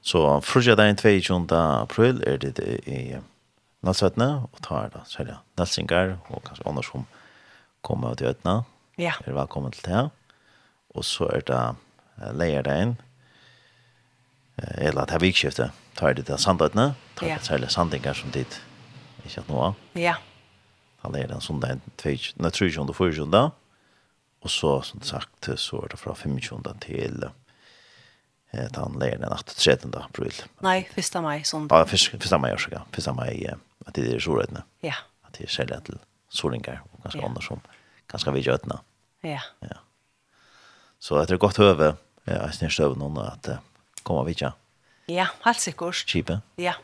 Så 0.00 0.40
frugja 0.40 0.74
dagen 0.74 0.96
22. 0.96 1.56
april 1.56 2.22
er 2.26 2.36
det 2.36 2.58
i 2.86 3.16
landsvettene, 3.84 4.28
og 4.48 4.60
tar 4.64 4.90
da 4.94 5.04
særlig 5.08 5.38
Nelsingar, 5.58 6.16
og 6.30 6.44
kanskje 6.46 6.66
andre 6.68 6.84
som 6.86 7.06
kommer 7.84 8.14
ut 8.14 8.22
i 8.24 8.28
øtene. 8.30 8.62
Ja. 9.00 9.16
Er 9.26 9.36
velkommen 9.36 9.74
til 9.74 9.84
det. 9.88 10.04
Og 10.94 11.04
så 11.06 11.28
er 11.34 11.44
det 11.48 11.62
leier 12.38 12.62
deg 12.66 12.82
inn, 12.84 12.94
eller 14.78 15.02
at 15.02 15.14
er 15.14 15.22
vikskiftet, 15.22 15.74
tar 15.98 16.14
det 16.14 16.28
til 16.28 16.38
sandøtene, 16.38 16.92
tar 17.18 17.32
det 17.32 17.42
særlig 17.46 17.72
Sandingar 17.74 18.14
som 18.14 18.30
dit, 18.34 18.60
ikke 19.24 19.42
at 19.42 19.50
noe. 19.50 19.72
Ja. 19.98 20.14
Da 21.02 21.10
leier 21.12 21.32
den 21.32 21.42
sondag, 21.42 21.82
nei, 21.98 22.50
23. 22.54 22.86
og 22.86 22.94
24. 22.96 23.42
Og 24.44 24.52
så, 24.52 24.70
som 24.84 25.02
sagt, 25.02 25.48
så 25.58 25.80
er 25.82 25.90
det 25.92 25.98
fra 25.98 26.14
25. 26.14 26.62
til 26.84 27.26
eh 28.58 28.68
han 28.74 28.98
lär 28.98 29.18
den 29.18 29.32
att 29.32 29.46
13 29.46 29.94
april. 29.94 30.32
Nej, 30.58 30.90
första 30.94 31.22
maj 31.22 31.44
sånt. 31.44 31.72
Ja, 31.72 31.86
1 31.92 32.40
maj 32.40 32.52
också. 32.52 32.70
Första 32.92 33.12
maj 33.12 33.54
att 33.86 33.94
det 33.94 34.12
är 34.12 34.18
så 34.18 34.34
rätt 34.34 34.50
nu. 34.50 34.62
Ja. 34.80 34.94
Att 35.22 35.32
det 35.32 35.44
är 35.44 35.48
sälja 35.48 35.80
till 35.80 35.98
solingar 36.28 36.82
och 36.92 37.02
ganska 37.02 37.20
ja. 37.20 37.26
annars 37.26 37.46
som 37.46 37.60
ganska 38.06 38.30
vi 38.30 38.40
gör 38.40 38.58
Ja. 39.20 39.40
Ja. 39.60 39.76
Så 40.98 41.16
att 41.16 41.28
det 41.28 41.34
är 41.34 41.38
gott 41.38 41.58
över 41.58 41.94
ja, 42.24 42.32
jag 42.32 42.54
snärs 42.54 42.80
över 42.80 42.94
någon 42.94 43.18
att 43.18 43.48
komma 44.02 44.24
vidare. 44.24 44.52
Ja, 45.06 45.26
helt 45.40 45.60
säkert. 45.60 46.08
Chipe. 46.08 46.40
Ja. 46.56 46.74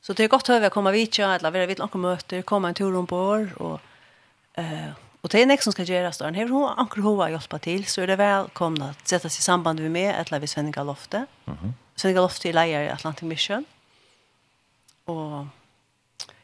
Så 0.00 0.12
det 0.12 0.24
är 0.24 0.28
gott 0.28 0.48
över 0.48 0.66
att 0.66 0.72
komma 0.72 0.90
vidare 0.90 1.34
eller 1.34 1.50
vi 1.50 1.66
vill 1.66 1.78
något 1.78 1.94
möter, 1.94 2.42
komma 2.42 2.68
en 2.68 2.74
tur 2.74 2.96
ombord 2.96 3.52
och 3.52 3.80
eh 4.54 4.90
Och 5.24 5.30
det 5.30 5.42
är 5.42 5.46
nästa 5.46 5.62
som 5.62 5.72
ska 5.72 5.82
göras 5.82 6.18
då. 6.18 6.24
Har 6.24 6.48
hon 6.48 6.78
ankar 6.78 7.02
hova 7.02 7.30
hjälpa 7.30 7.58
till 7.58 7.86
så 7.86 8.00
är 8.00 8.06
det 8.06 8.16
välkomna 8.16 8.90
att 8.90 9.08
sätta 9.08 9.28
sig 9.28 9.38
i 9.38 9.42
samband 9.42 9.80
med 9.80 9.90
mig 9.90 10.04
eller 10.04 10.38
vid 10.40 10.50
Svenninga 10.50 10.82
Lofte. 10.82 11.16
Mm 11.16 11.58
-hmm. 11.58 11.72
Svenning 11.96 12.16
Galofte 12.16 12.48
är 12.48 12.52
lejare 12.52 12.84
i 12.84 12.88
Atlantic 12.88 13.22
Mission. 13.22 13.64
Och 15.04 15.46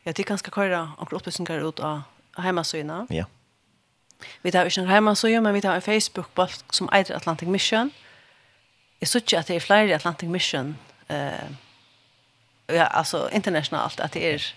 jag 0.02 0.16
tycker 0.16 0.30
han 0.30 0.38
ska 0.38 0.50
köra 0.50 0.92
ankar 0.98 1.16
upplysningar 1.16 1.68
ut 1.68 1.80
av 1.80 2.02
hemmasöjna. 2.36 3.06
Ja. 3.10 3.24
Vi 4.42 4.50
tar 4.52 4.66
ikke 4.66 4.80
en 4.80 4.88
hemmasöjna 4.88 5.40
men 5.40 5.54
vi 5.54 5.60
tar 5.60 5.74
en 5.74 5.82
Facebook-balk 5.82 6.72
som 6.72 6.88
äger 6.92 7.16
Atlantic 7.16 7.48
Mission. 7.48 7.90
Jeg 9.00 9.08
synes 9.08 9.22
ikke 9.22 9.38
at 9.38 9.48
det 9.48 9.56
er 9.56 9.60
flere 9.60 9.88
i 9.88 9.92
Atlantic 9.92 10.28
Mission. 10.28 10.78
Uh, 11.10 11.50
ja, 12.66 12.84
alltså 12.84 13.28
internationellt 13.32 14.00
att 14.00 14.12
det 14.12 14.34
är 14.34 14.54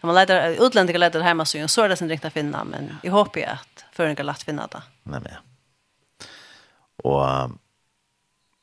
när 0.00 0.06
man 0.06 0.14
leder, 0.14 0.66
utlänningar 0.66 0.98
leder 0.98 1.20
hemma 1.20 1.44
så 1.44 1.68
så 1.68 1.82
är 1.82 1.88
det 1.88 1.96
sen 1.96 2.08
riktigt 2.08 2.26
att 2.26 2.32
finna 2.32 2.64
men 2.64 2.96
jag 3.02 3.12
hoppas 3.12 3.42
att 3.44 3.84
förringar 3.92 4.24
lätt 4.24 4.42
finna 4.42 4.66
det. 4.66 4.82
Nej 5.02 5.20
men. 5.20 5.32
Och 7.02 7.24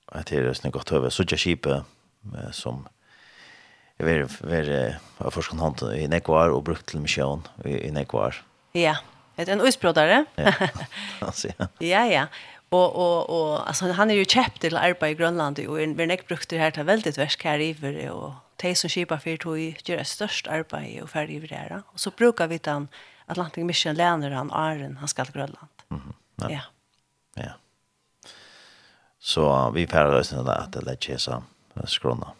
att 0.05 0.25
det 0.25 0.37
är 0.37 0.53
snyggt 0.53 0.73
gott 0.73 0.91
över 0.91 1.09
så 1.09 1.23
jag 1.29 1.83
som 2.51 2.87
jag 3.97 4.05
vet 4.05 4.41
vet 4.41 4.95
av 5.17 5.31
forskon 5.31 5.59
hand 5.59 5.81
i 5.95 6.07
Nekvar 6.07 6.49
och 6.49 6.63
brukt 6.63 6.85
till 6.85 6.99
mission 6.99 7.47
i 7.65 7.91
Nekvar. 7.91 8.35
Ja, 8.71 8.97
är 9.35 9.53
en 9.53 9.61
utbrodare. 9.61 10.25
Ja. 10.35 10.53
Alltså. 11.19 11.47
Ja, 11.79 12.05
ja. 12.05 12.27
Och 12.69 12.95
och 12.95 13.29
och 13.29 13.67
alltså 13.67 13.91
han 13.91 14.11
är 14.11 14.15
ju 14.15 14.25
köpt 14.25 14.61
till 14.61 14.77
arbete 14.77 15.07
i 15.07 15.13
Grönland 15.13 15.59
och 15.67 15.79
vi 15.79 15.83
är 15.83 16.27
brukt 16.27 16.49
det 16.49 16.57
här 16.57 16.71
till 16.71 16.83
väldigt 16.83 17.17
värst 17.17 17.43
här 17.43 17.59
i 17.59 18.09
och 18.09 18.33
de 18.61 18.75
som 18.75 18.89
kipar 18.89 19.17
för 19.17 19.37
tog 19.37 19.57
gjør 19.85 19.99
et 19.99 20.07
störst 20.07 20.47
arbete 20.47 21.03
och 21.03 21.09
ferdig 21.09 21.43
i 21.43 21.47
det 21.47 21.83
Och 21.93 21.99
så 21.99 22.11
brukar 22.11 22.47
vi 22.47 22.57
den 22.57 22.87
Atlantic 23.25 23.63
Mission 23.63 23.95
länder 23.95 24.31
han 24.31 24.51
Arren, 24.51 24.97
han 24.97 25.07
skal 25.07 25.25
til 25.25 25.33
Grönland. 25.33 25.67
Mm 25.89 26.01
-hmm. 26.01 26.49
Ja. 26.49 26.61
Ja. 27.33 27.51
Så 29.19 29.71
vi 29.71 29.87
färdig 29.87 30.19
oss 30.19 30.31
när 30.31 30.49
att 30.49 30.73
det 30.73 30.81
lägger 30.81 31.17
sig 31.17 31.41
skrona. 31.87 32.31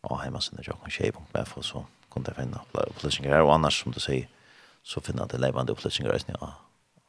Och 0.00 0.20
hemma 0.20 0.40
sen 0.40 0.54
när 0.56 0.64
jag 0.66 0.80
kan 0.80 0.90
shape 0.90 1.18
och 1.18 1.28
därför 1.32 1.62
så 1.62 1.86
kunde 2.12 2.30
jag 2.30 2.36
finna 2.36 2.60
upplysningar 2.72 3.40
och 3.40 3.54
annars 3.54 3.82
som 3.82 3.92
du 3.92 4.00
säger 4.00 4.28
så 4.82 5.00
finna 5.00 5.26
det 5.26 5.38
levande 5.38 5.72
upplysningar 5.72 6.20
ja, 6.26 6.54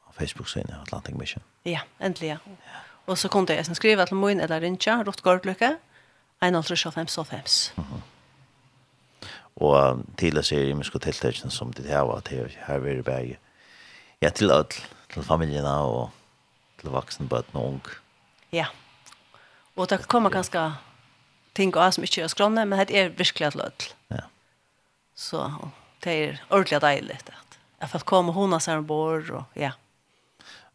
på 0.06 0.13
Facebook-sidan 0.13 0.82
Atlantic 0.82 1.15
Mission. 1.15 1.43
Ja, 1.63 1.82
endelig, 2.00 2.30
Ja. 2.30 2.38
ja. 2.45 2.80
Och 3.06 3.19
så 3.19 3.30
kunde 3.30 3.56
jag 3.56 3.65
sen 3.65 3.76
skriva 3.76 4.06
till 4.06 4.15
min 4.15 4.39
eller 4.39 4.62
Rincha, 4.62 5.04
Rott 5.04 5.21
Gårdlykke, 5.21 5.78
1.5.5. 6.39 7.71
Mm 7.78 8.02
og 9.56 10.04
til 10.20 10.38
å 10.38 10.44
se 10.44 10.58
i 10.70 10.74
musko 10.76 11.00
tiltakene 11.00 11.52
som 11.52 11.72
det 11.76 11.88
her 11.88 12.04
var 12.10 12.24
til 12.28 12.52
her 12.68 12.82
vi 12.84 12.98
er 13.00 13.20
i 13.24 13.36
ja, 14.22 14.30
til 14.30 14.52
alt, 14.52 14.78
til 15.13 15.24
familien 15.24 15.65
og 15.68 16.10
til 16.80 16.91
voksne, 16.91 17.28
bøten 17.30 17.60
og 17.60 17.68
ung. 17.76 17.88
Ja, 18.52 18.68
og 19.76 19.89
det 19.89 20.08
kommer 20.08 20.34
ganske 20.34 20.60
ting 21.56 21.76
og 21.76 21.94
som 21.94 22.04
ikke 22.04 22.24
er 22.24 22.32
skrånne, 22.32 22.65
men 22.65 22.80
det 22.88 22.98
er 23.00 23.10
virkelig 23.15 23.52
til 23.52 23.62
ødel. 23.62 23.89
Ja. 24.12 24.24
Så 25.15 25.44
det 26.04 26.12
er 26.12 26.39
ordentlig 26.50 26.82
deilig 26.82 27.20
At 27.28 27.60
Jeg 27.82 27.89
får 27.89 28.06
komme 28.06 28.32
hona 28.32 28.60
seg 28.60 28.78
ombord 28.78 29.30
og 29.30 29.44
ja. 29.56 29.72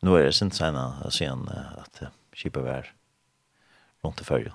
Nu 0.03 0.17
är 0.17 0.23
det 0.23 0.33
sint 0.33 0.55
sen 0.55 0.77
att 0.77 1.13
se 1.13 1.27
att 1.27 2.03
skipa 2.33 2.61
vär 2.61 2.93
rundt 4.03 4.21
i 4.21 4.25
färjan. 4.25 4.55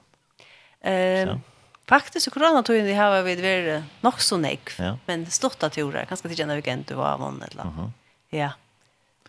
Ehm 0.81 1.41
Faktiskt 1.87 2.27
i 2.27 2.29
coronatiden 2.29 2.85
det 2.85 2.93
här 2.93 3.09
var 3.09 3.21
vi 3.21 3.35
det 3.35 3.83
nog 4.01 4.21
så 4.21 4.37
nek. 4.37 4.69
Ja. 4.79 4.97
Men 5.05 5.25
storta 5.31 5.69
turer, 5.69 6.05
kanske 6.05 6.29
till 6.29 6.41
en 6.41 6.49
weekend 6.49 6.85
du 6.87 6.93
var 6.93 7.17
vann 7.17 7.41
eller. 7.41 7.63
Mhm. 7.63 7.79
Mm 7.79 7.91
ja. 8.29 8.51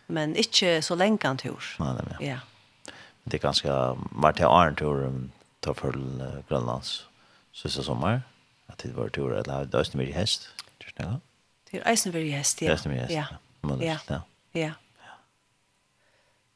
Men 0.05 0.35
inte 0.35 0.81
så 0.81 0.95
länge 0.95 1.17
en 1.23 1.37
tur. 1.37 1.75
Nej, 1.79 1.93
det 1.93 2.17
ja. 2.19 2.25
Ja. 2.31 2.39
Det 3.23 3.37
är 3.37 3.41
ganska 3.41 3.97
vart 4.11 4.39
jag 4.39 4.63
är 4.63 4.67
en 4.67 4.75
tur 4.75 5.29
ta 5.59 5.73
för 5.73 5.91
Grönlands 6.49 7.05
sista 7.53 7.83
sommar. 7.83 8.21
Att 8.67 8.77
det 8.77 8.91
var 8.93 9.09
tur 9.09 9.33
eller 9.33 9.65
det 9.65 9.77
är 9.77 10.01
inte 10.01 10.13
häst. 10.13 10.49
Just 10.79 10.99
nu. 10.99 11.19
Det 11.71 11.77
är 11.77 11.91
inte 11.91 12.09
mycket 12.09 12.37
häst, 12.37 12.61
ja. 12.61 12.67
Det 12.67 12.73
är 12.73 12.77
inte 12.77 12.89
häst. 12.89 13.13
Ja. 13.13 13.25
Men 13.61 13.81
Ja. 13.81 13.97
Ja. 14.07 14.21
Ja. 14.51 14.71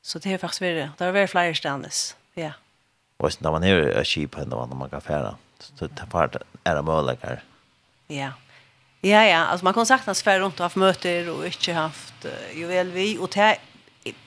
Så 0.01 0.19
det 0.19 0.33
är 0.33 0.37
faktiskt 0.37 0.59
det. 0.59 0.91
Det 0.97 1.05
är 1.05 1.11
väl 1.11 1.27
flyerstandes. 1.27 2.15
Ja. 2.33 2.51
Och 3.17 3.41
när 3.41 3.51
man 3.51 3.63
är 3.63 4.01
i 4.01 4.05
Kiphen 4.05 4.49
då 4.49 4.65
man 4.65 4.89
kan 4.89 5.01
färda 5.01 5.35
så 5.63 5.87
det 5.87 6.07
var 6.11 6.41
är 6.63 6.75
det 6.75 6.81
möjliga. 6.81 7.39
Ja. 8.07 8.31
Ja, 9.01 9.25
ja. 9.25 9.37
Alltså 9.37 9.63
man 9.63 9.73
kan 9.73 9.85
sakna 9.85 10.13
sfär 10.13 10.39
runt 10.39 10.59
och 10.59 10.63
haft 10.63 10.75
möter 10.75 11.29
och 11.29 11.45
inte 11.45 11.73
haft 11.73 12.25
ju 12.53 12.67
väl 12.67 12.91
vi 12.91 13.17
och 13.17 13.29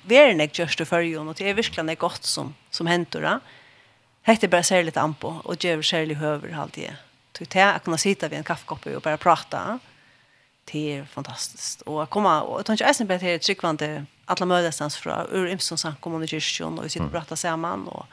det 0.02 0.16
är 0.16 0.34
nek 0.34 0.58
just 0.58 0.88
för 0.88 1.00
ju 1.00 1.18
och 1.18 1.34
det 1.34 1.50
är 1.50 1.54
verkligen 1.54 1.86
det 1.86 1.94
gott 1.94 2.24
som 2.24 2.54
som 2.70 2.86
händer 2.86 3.22
då. 3.22 3.40
Hette 4.22 4.48
bara 4.48 4.62
ser 4.62 4.82
lite 4.82 5.00
an 5.00 5.14
på 5.14 5.28
och 5.44 5.64
ger 5.64 5.82
sig 5.82 6.06
lite 6.06 6.20
över 6.26 6.50
halt 6.50 6.72
det. 6.72 6.96
Tog 7.32 7.58
att 7.58 7.84
kunna 7.84 7.98
sitta 7.98 8.28
vid 8.28 8.38
en 8.38 8.44
kaffekopp 8.44 8.86
och 8.86 9.02
bara 9.02 9.16
prata. 9.16 9.78
Det 10.64 10.92
är 10.92 11.04
fantastiskt. 11.04 11.80
Och 11.82 12.10
komma 12.10 12.42
och 12.42 12.70
inte 12.70 12.84
ens 12.84 13.02
bättre 13.02 13.38
tryckvande 13.38 14.06
alla 14.24 14.46
mödestans 14.46 14.96
från 14.96 15.26
ur 15.32 15.46
Imsons 15.46 15.80
samkommunikation 15.80 16.78
och 16.78 16.84
vi 16.84 16.88
sitter 16.88 17.06
och 17.06 17.12
pratar 17.12 17.36
samman 17.36 17.88
och 17.88 18.06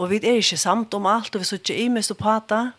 Og 0.00 0.10
vi 0.10 0.16
er 0.22 0.40
ikke 0.40 0.56
samt 0.56 0.94
om 0.96 1.06
alt, 1.06 1.34
og 1.36 1.42
vi 1.42 1.48
sitter 1.48 1.76
i 1.76 1.88
mest 1.92 2.14
og 2.14 2.16
prata. 2.16 2.70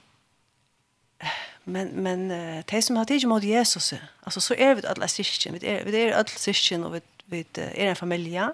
Men, 1.66 1.94
men 2.02 2.30
de 2.66 2.82
som 2.82 2.98
har 2.98 3.06
tid 3.06 3.28
mot 3.30 3.44
Jesus, 3.46 3.94
altså, 4.26 4.42
så 4.42 4.56
er 4.58 4.74
vi 4.74 4.88
alle 4.90 5.08
syskjen. 5.08 5.54
Vi 5.62 5.68
er, 5.68 5.84
vi 5.86 5.98
er 6.00 6.16
alle 6.18 6.34
syskjen, 6.34 6.84
og 6.84 6.96
vi, 6.96 7.02
vi 7.30 7.46
er 7.56 7.92
en 7.92 7.96
familie. 7.96 8.50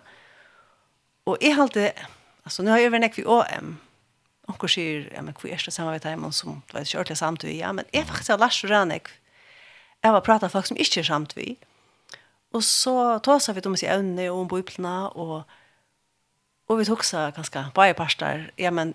Og 1.26 1.38
jeg 1.42 1.56
halte, 1.56 1.92
altså, 2.44 2.64
nå 2.64 2.76
har 2.76 2.84
jeg 2.84 2.92
vært 2.92 3.08
nekk 3.08 3.22
vi 3.22 3.26
OM, 3.26 3.78
Onkur 4.48 4.72
sier, 4.72 5.10
ja, 5.12 5.22
men 5.22 5.36
hvor 5.36 5.52
er 5.52 5.60
det 5.60 5.74
samarbeid 5.76 6.06
her, 6.08 6.20
men 6.20 6.32
som, 6.32 6.62
du 6.70 6.78
vet 6.78 6.94
ikke, 6.94 7.16
samt 7.20 7.44
vi 7.44 7.58
ja, 7.60 7.74
men 7.76 7.86
är 7.92 8.04
faktiskt 8.04 8.30
har 8.30 8.38
lært 8.38 8.64
jag 8.64 9.02
jeg, 10.04 10.12
var 10.14 10.22
prata 10.22 10.50
folk 10.50 10.66
som 10.66 10.78
inte 10.78 11.00
är 11.00 11.04
samt 11.04 11.38
vi. 11.38 11.58
Och 12.52 12.64
så 12.64 13.20
tåsa 13.20 13.54
vi 13.54 13.62
om 13.66 13.74
oss 13.74 13.84
i 13.84 13.88
øvnene 13.88 14.30
om 14.30 14.48
biblene, 14.48 15.08
och 15.08 15.44
Och 16.68 16.80
vi 16.80 16.86
tog 16.86 17.06
så 17.06 17.32
ganska 17.36 17.72
bara 17.74 17.94
pastar. 17.94 18.52
Ja 18.56 18.72
men 18.72 18.94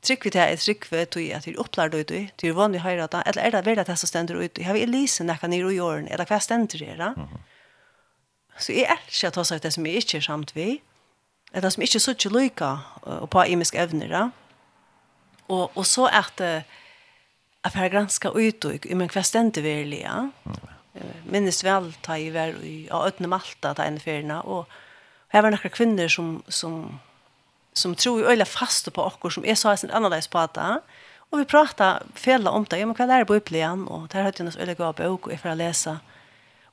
tryck 0.00 0.26
vi 0.26 0.30
det 0.30 0.38
är 0.38 0.56
tryck 0.56 0.84
för 0.84 1.02
att 1.02 1.16
jag 1.16 1.42
till 1.42 1.56
det 1.90 1.98
ut 1.98 2.10
i 2.10 2.30
till 2.36 2.52
vanlig 2.52 2.78
höra 2.78 3.04
att 3.04 3.14
eller 3.14 3.42
är 3.42 3.50
det 3.50 3.62
väl 3.62 3.78
att 3.78 3.86
det 3.86 3.96
så 3.96 4.06
ständer 4.06 4.34
ut. 4.34 4.58
Jag 4.58 4.72
vill 4.72 4.90
läsa 4.90 5.24
när 5.24 5.36
kan 5.36 5.50
ni 5.50 5.62
ro 5.62 5.70
jorden 5.70 6.08
eller 6.08 6.26
vad 6.30 6.42
ständer 6.42 6.78
det 6.78 6.96
då? 6.96 7.28
Så 8.58 8.72
är 8.72 8.98
det 9.20 9.26
att 9.28 9.34
ta 9.34 9.44
sig 9.44 9.58
det 9.58 9.70
som 9.70 9.86
är 9.86 9.96
inte 9.96 10.20
samt 10.20 10.56
vi. 10.56 10.82
Eller 11.52 11.70
som 11.70 11.82
inte 11.82 12.00
så 12.00 12.14
tjocka 12.14 12.38
lika 12.38 12.78
och 13.00 13.30
på 13.30 13.46
imiska 13.46 13.82
evner 13.82 14.08
då. 14.08 14.30
Och 15.46 15.76
och 15.76 15.86
så 15.86 16.06
att 16.06 16.40
att 17.60 17.74
här 17.74 17.88
granska 17.88 18.30
ut 18.30 18.64
och 18.64 18.86
men 18.90 19.08
vad 19.14 19.26
ständer 19.26 19.62
det 19.62 20.00
ja? 20.00 20.30
minnes 21.24 21.64
vel 21.64 21.92
ta 22.02 22.16
i 22.18 22.30
vær 22.30 22.54
i 22.62 22.88
Øtne 22.92 23.28
Malta 23.30 23.74
ta 23.74 23.86
en 23.86 23.98
ferna 24.00 24.40
og 24.42 24.70
her 25.34 25.42
var 25.42 25.54
noen 25.54 25.72
kvinner 25.74 26.08
som, 26.08 26.36
som 26.48 27.00
som 27.74 27.94
tror 27.94 28.20
ju 28.20 28.26
ölla 28.26 28.44
fast 28.44 28.92
på 28.92 29.04
okkur 29.04 29.30
som 29.30 29.44
är 29.44 29.54
så 29.54 29.68
här 29.68 29.76
sin 29.76 29.90
annorlunda 29.90 30.26
prata. 30.30 30.80
Och 31.16 31.40
vi 31.40 31.44
pratar 31.44 32.02
fälla 32.14 32.50
om 32.50 32.66
det. 32.70 32.78
Ja, 32.78 32.86
men 32.86 32.94
kväll 32.94 33.10
är 33.10 33.18
det 33.18 33.24
på 33.24 33.34
upplevelsen 33.34 33.86
och 33.88 34.08
där 34.08 34.22
hade 34.22 34.34
jag 34.38 34.44
nås 34.44 34.56
ölla 34.56 34.74
gå 34.74 34.92
på 34.92 35.04
och 35.04 35.32
för 35.42 35.48
att 35.48 35.56
läsa. 35.56 35.98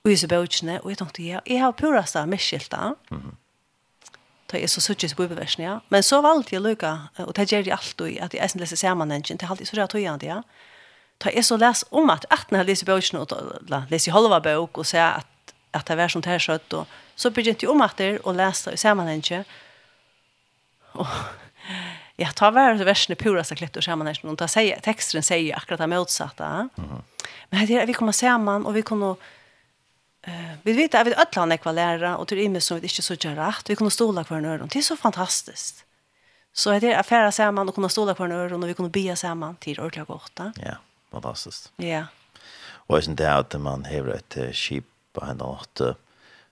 Och 0.02 0.20
så 0.20 0.28
böckerna 0.28 0.80
och 0.80 0.92
jag 0.92 0.98
tänkte 0.98 1.24
ja, 1.24 1.42
jag 1.46 1.60
har 1.60 1.72
purasta 1.72 2.26
misskilta. 2.26 2.96
Mm. 3.12 3.36
Det 4.46 4.64
är 4.64 4.68
så 4.68 4.82
sucht 4.82 5.16
på 5.16 5.22
bibelversen, 5.22 5.66
ja. 5.66 5.82
Men 5.90 6.04
så 6.04 6.22
valde 6.22 6.48
jag 6.50 6.64
lucka 6.64 7.00
och 7.18 7.34
det 7.34 7.52
ger 7.52 7.64
det 7.64 7.72
allt 7.72 8.02
och 8.02 8.08
att 8.08 8.34
jag 8.34 8.52
sen 8.52 8.62
läser 8.62 8.76
sammanhangen 8.76 9.38
till 9.38 9.48
allt 9.50 9.68
så 9.68 9.76
det 9.76 9.88
tror 9.88 10.04
jag 10.04 10.14
inte, 10.14 10.26
ja. 10.26 10.44
Ta 11.18 11.30
är 11.30 11.42
så 11.42 11.58
läs 11.58 11.86
om 11.90 12.10
att 12.10 12.26
att 12.30 12.52
när 12.52 12.64
läser 12.64 12.86
böckerna 12.86 13.22
och 13.22 13.90
läser 13.90 14.12
halva 14.12 14.40
bok 14.40 14.78
och 14.78 14.88
säga 14.88 15.12
att 15.12 15.28
att 15.72 15.86
det 15.86 15.96
var 15.96 16.08
som 16.08 16.22
det 16.22 16.30
här 16.30 16.40
sött 16.40 16.74
och 16.74 16.88
så 17.16 17.32
började 17.32 17.58
jag 17.62 17.72
om 17.72 17.82
att 17.82 17.98
det 17.98 18.20
och 18.20 18.36
läsa 18.36 18.74
i 18.74 18.78
sammanhangen 18.78 19.44
Och 20.92 21.08
ja, 22.16 22.28
ta 22.36 22.52
var 22.52 22.74
versene 22.74 23.16
pura 23.16 23.44
så 23.44 23.56
klippt 23.56 23.78
och 23.78 23.84
ser 23.84 23.96
man 23.96 24.06
när 24.06 24.26
och 24.26 24.38
ta 24.38 24.48
säger 24.48 24.80
texten 24.80 25.24
säger 25.24 25.56
akkurat 25.56 25.78
det 25.78 25.88
motsatta. 25.88 26.70
Mhm. 26.76 27.02
Men 27.50 27.66
det 27.66 27.86
vi 27.86 27.94
kommer 27.94 28.12
samman 28.12 28.66
och 28.66 28.76
vi 28.76 28.82
kommer 28.82 29.16
Eh, 30.24 30.52
uh, 30.52 30.58
vi 30.62 30.74
vet 30.74 30.96
att 30.96 31.08
vi 31.08 31.14
alla 31.14 31.54
har 31.54 31.58
kvar 31.58 31.74
lärare 31.74 32.16
och 32.16 32.28
till 32.28 32.40
imme 32.40 32.62
som 32.62 32.80
vi 32.80 32.84
inte 32.84 33.02
så 33.02 33.14
gör 33.14 33.36
rätt. 33.36 33.70
Vi 33.70 33.76
kommer 33.76 33.92
stola 33.92 34.24
kvar 34.24 34.46
öron. 34.46 34.70
Det 34.72 34.80
är 34.80 34.84
så 34.84 34.98
fantastiskt. 34.98 35.86
Så 36.54 36.80
det 36.80 36.94
är 36.94 37.00
affärer 37.00 37.52
man 37.52 37.70
och 37.70 37.76
kommer 37.76 37.88
stola 37.88 38.14
kvar 38.14 38.30
öron 38.30 38.64
och 38.64 38.70
vi 38.70 38.74
kommer 38.74 38.90
be 38.90 39.16
samman 39.16 39.56
till 39.56 39.80
ordentligt 39.80 40.08
gott. 40.08 40.40
Ja, 40.40 40.76
fantastiskt. 41.12 41.72
Ja. 41.76 42.06
Och 42.64 42.98
är 42.98 43.16
det 43.16 43.34
att 43.34 43.62
man 43.62 43.86
har 43.86 44.08
ett 44.08 44.56
skip 44.56 44.86
på 45.14 45.26
en 45.26 45.42
åt 45.42 45.82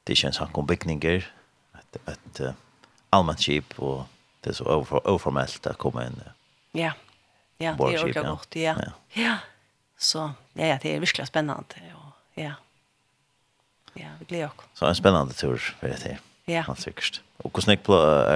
det 0.04 0.16
känns 0.16 0.38
han 0.38 0.52
kom 0.52 0.66
byggningar 0.66 1.34
ett 1.74 2.08
ett 2.08 2.56
allmänt 3.10 3.42
skip 3.42 3.80
och 3.80 4.04
det 4.42 4.50
är 4.50 4.54
så 4.54 4.86
oformellt 5.04 5.68
att 5.68 5.78
komma 5.78 6.06
in. 6.06 6.22
Ja, 6.72 6.92
ja 7.58 7.76
det 7.80 7.96
är 7.96 8.06
orkar 8.06 8.24
gott. 8.24 8.56
Ja. 8.56 8.76
ja. 8.80 8.92
ja. 9.22 9.38
Så 9.98 10.32
ja, 10.54 10.66
ja, 10.66 10.78
det 10.82 10.96
är 10.96 11.00
verkligen 11.00 11.28
spännande. 11.28 11.76
Och, 11.96 12.42
ja. 12.42 12.52
Ja, 13.94 14.08
vi 14.20 14.26
gleder 14.26 14.46
oss. 14.46 14.66
Så 14.74 14.86
en 14.86 14.96
spännande 14.96 15.34
tur 15.34 15.76
för 15.80 15.88
det 15.88 15.98
til. 15.98 16.18
Ja. 16.46 16.64
Man 16.68 16.76
tycks. 16.76 17.22
Och 17.38 17.52
hur 17.54 17.62
snäck 17.62 17.84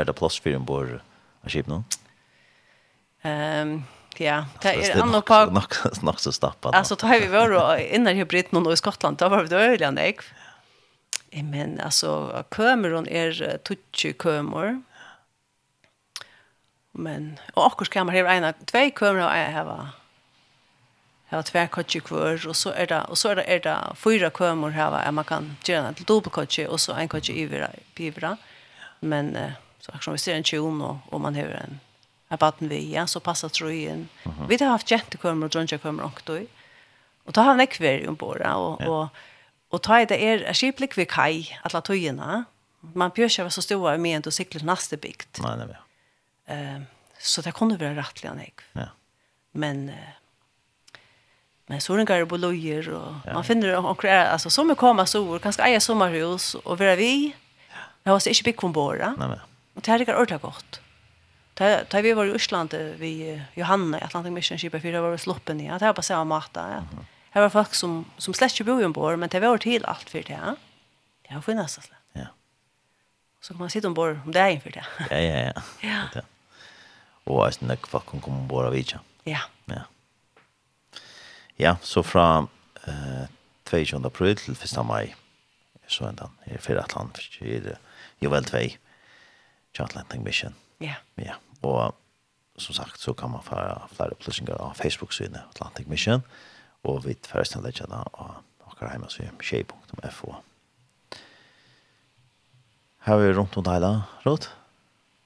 det 0.06 0.14
plass 0.14 0.40
for 0.40 0.50
en 0.50 0.66
bor 0.66 1.02
av 1.44 1.50
skip 1.50 1.68
nå? 1.68 1.84
Ehm, 3.22 3.84
ja, 4.18 4.46
det 4.62 4.70
är 4.70 5.02
annor 5.02 5.22
på 5.22 5.46
Nok, 5.46 6.02
nok 6.04 6.20
så 6.20 6.32
stappet. 6.32 6.74
Alltså 6.74 6.96
då 6.96 7.08
har 7.08 7.20
vi 7.20 7.28
varit 7.28 7.92
innan 7.92 8.16
hybriden 8.16 8.68
och 8.68 8.74
i 8.74 8.78
Skottland 8.78 9.18
då 9.18 9.30
var 9.30 9.44
vi 9.44 9.50
då 9.50 9.56
Öland. 9.56 10.00
Men 11.32 11.80
alltså 11.80 12.44
kömer 12.56 13.08
är 13.08 13.58
tutsch 13.58 14.24
kömer 14.24 14.82
Men 16.96 17.40
och 17.54 17.66
också 17.66 17.92
kan 17.92 18.06
man 18.06 18.16
ha 18.16 18.32
en 18.32 18.54
två 18.66 18.90
kömmer 19.00 19.26
och 19.26 19.38
jag 19.38 19.52
har 19.52 19.88
Jag 21.30 21.38
har 21.38 21.44
två 21.44 21.68
kotcher 21.68 22.00
kvar 22.00 22.48
och 22.48 22.56
så 22.56 22.70
är 22.70 22.88
det 22.88 23.02
och 23.02 23.18
så 23.18 23.30
är 23.30 23.36
det 23.36 23.44
är 23.44 23.60
det 23.60 23.96
fyra 23.96 24.30
kömmer 24.30 24.70
här 24.70 25.12
man 25.12 25.24
kan 25.24 25.58
göra 25.66 25.88
en 25.88 25.96
dubbelkotcher 26.08 26.68
och 26.68 26.80
så 26.80 26.94
en 26.94 27.08
kotcher 27.08 27.34
i 27.34 27.68
pivra. 27.94 28.38
Men 29.00 29.38
så 29.80 29.92
som 30.02 30.14
vi 30.14 30.20
ser 30.20 30.36
en 30.36 30.44
tjon 30.44 30.82
och 30.82 30.98
om 31.10 31.22
man 31.22 31.36
har 31.36 31.44
en 31.44 31.80
en 32.28 32.38
vatten 32.38 32.70
vi 32.70 32.94
ja 32.94 33.08
så 33.08 33.20
passar 33.20 33.50
tröjen. 33.50 34.10
Vi 34.50 34.58
har 34.58 34.72
haft 34.72 34.92
jättekömmer 34.92 35.46
och 35.46 35.50
drönkarkömmer 35.50 36.04
och 36.04 36.22
då. 36.26 36.40
Och 37.26 37.32
då 37.34 37.42
har 37.42 37.48
han 37.48 37.62
ekver 37.62 38.08
ombord 38.08 38.42
och 38.42 38.82
och 38.82 39.08
Och 39.74 39.82
ta 39.82 40.06
det 40.06 40.22
är 40.22 40.50
er 40.50 40.54
skiplik 40.54 40.98
vi 40.98 41.06
kai 41.06 41.50
alla 41.66 41.82
tøyene. 41.82 42.46
Man 42.94 43.12
bjør 43.12 43.26
ikke 43.26 43.50
så 43.50 43.62
stora 43.62 43.98
med 43.98 44.16
en 44.16 44.22
til 44.22 44.30
å 44.30 44.36
sikle 44.36 44.62
neste 44.62 44.98
bygd. 44.98 45.42
Nei, 45.42 45.56
nei, 45.58 45.66
nei. 45.66 45.80
Eh, 46.46 46.82
så 47.20 47.42
det 47.42 47.52
kunde 47.52 47.78
vara 47.78 47.96
rättliga 47.96 48.34
nek. 48.34 48.62
Ja. 48.74 48.88
Men 49.52 49.90
eh, 49.90 49.96
men 51.66 51.82
så 51.82 51.96
den 51.96 52.06
går 52.06 52.26
på 52.26 52.38
lojer 52.38 52.90
och 52.90 53.14
ja. 53.26 53.34
man 53.34 53.44
finner 53.44 53.76
och 53.76 54.06
alltså 54.06 54.50
som 54.50 54.70
är 54.70 54.76
komma 54.76 55.06
så 55.06 55.30
år 55.30 55.40
kanske 55.40 55.64
äga 55.64 55.80
sommarhus 55.80 56.56
och 56.56 56.80
vara 56.80 56.96
vi. 56.96 57.36
Ja. 57.70 57.76
Det 58.04 58.10
var 58.10 58.20
så 58.20 58.30
inte 58.30 58.44
big 58.44 58.58
kombora. 58.58 59.16
Nej 59.18 59.28
men. 59.28 59.40
Och 59.74 59.82
det 59.82 59.92
här 59.92 60.00
är 60.00 60.38
gott. 60.38 60.82
Ta 61.54 61.80
ta 61.84 62.02
vi 62.02 62.14
var 62.14 62.26
i 62.26 62.36
Island 62.36 62.74
vi 62.98 63.42
Johanna 63.54 64.00
i 64.00 64.04
Atlantic 64.04 64.32
Mission 64.32 64.58
Ship 64.58 64.72
för 64.72 65.02
var 65.02 65.18
sloppen 65.18 65.62
i. 65.62 65.68
Det 65.68 65.86
här 65.86 65.94
på 65.94 66.02
samma 66.02 66.24
matta. 66.24 66.62
Ja. 66.62 66.68
Mm 66.68 66.84
-hmm. 66.84 67.06
Här 67.30 67.42
var 67.42 67.50
folk 67.50 67.74
som 67.74 68.06
som 68.18 68.34
släcker 68.34 68.64
bo 68.64 68.82
i 68.82 68.86
ombord 68.86 69.20
men 69.20 69.30
det 69.30 69.40
var 69.40 69.58
till 69.58 69.86
allt 69.86 70.10
för 70.10 70.24
det. 70.24 70.40
Ja. 70.46 70.56
Det 71.28 71.34
har 71.34 71.42
funnits 71.42 71.78
alltså. 71.78 71.94
Så 73.44 73.54
kan 73.54 73.60
man 73.60 73.70
sitta 73.70 73.88
ombord 73.88 74.20
om 74.26 74.32
det 74.32 74.40
är 74.40 74.50
inför 74.50 74.72
det. 74.72 74.86
Ja, 75.10 75.18
ja, 75.18 75.54
ja. 75.54 75.62
ja. 76.16 76.22
Og 77.26 77.46
jeg 77.46 77.54
synes 77.54 77.72
ikke 77.72 77.90
folk 77.92 78.06
kan 78.08 78.22
komma 78.22 78.40
ombord 78.40 78.66
av 78.66 78.76
Ja. 79.26 79.40
Ja. 79.68 79.82
Ja, 81.60 81.76
så 81.82 82.04
fra 82.04 82.48
eh, 82.88 83.28
22 83.66 84.06
april 84.06 84.36
til 84.36 84.54
1 84.54 84.86
mai, 84.86 85.14
så 85.88 86.06
ändan 86.06 86.32
i 86.46 86.58
Fyratland. 86.58 87.12
Det 87.40 87.56
är 87.56 87.78
Jovel 88.20 88.46
2. 88.46 88.58
Atlantic 89.80 90.20
Mission. 90.20 90.56
Ja. 90.80 90.96
Ja, 91.16 91.36
och 91.62 91.96
som 92.58 92.76
sagt 92.76 93.00
så 93.00 93.14
kan 93.14 93.32
man 93.32 93.44
få 93.44 93.82
flera 93.96 94.12
upplysningar 94.12 94.56
av 94.56 94.74
Facebook-sidan 94.74 95.42
Atlantic 95.50 95.88
Mission 95.88 96.22
och 96.82 97.06
vid 97.06 97.18
förresten 97.26 97.64
lägga 97.64 97.86
det 97.86 97.96
av 97.96 98.36
och 98.60 98.90
hemma 98.90 99.10
så 99.10 99.24
är 99.24 99.32
shape.fo. 99.40 100.36
Har 103.04 103.18
vi 103.18 103.34
rundt 103.34 103.58
om 103.58 103.64
Thailand, 103.64 104.02
Råd? 104.24 104.48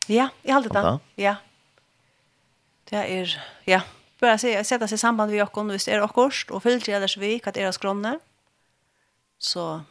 Ja, 0.10 0.32
jeg 0.44 0.54
halte 0.56 0.74
det. 0.74 1.00
Ja. 1.22 1.36
Det 2.90 2.98
er, 2.98 3.36
ja. 3.68 3.84
Bare 4.18 4.40
se, 4.42 4.56
sette 4.66 4.88
seg 4.90 4.98
samband 4.98 5.30
med 5.30 5.38
dere 5.38 5.66
hvis 5.70 5.86
det 5.86 5.94
er 5.94 6.02
akkurat, 6.02 6.50
og 6.50 6.64
fyller 6.64 6.96
ellers 6.98 7.20
vi 7.22 7.36
hva 7.38 7.54
det 7.54 7.62
er 7.62 7.76
skrønne. 7.76 8.16
Så, 9.38 9.84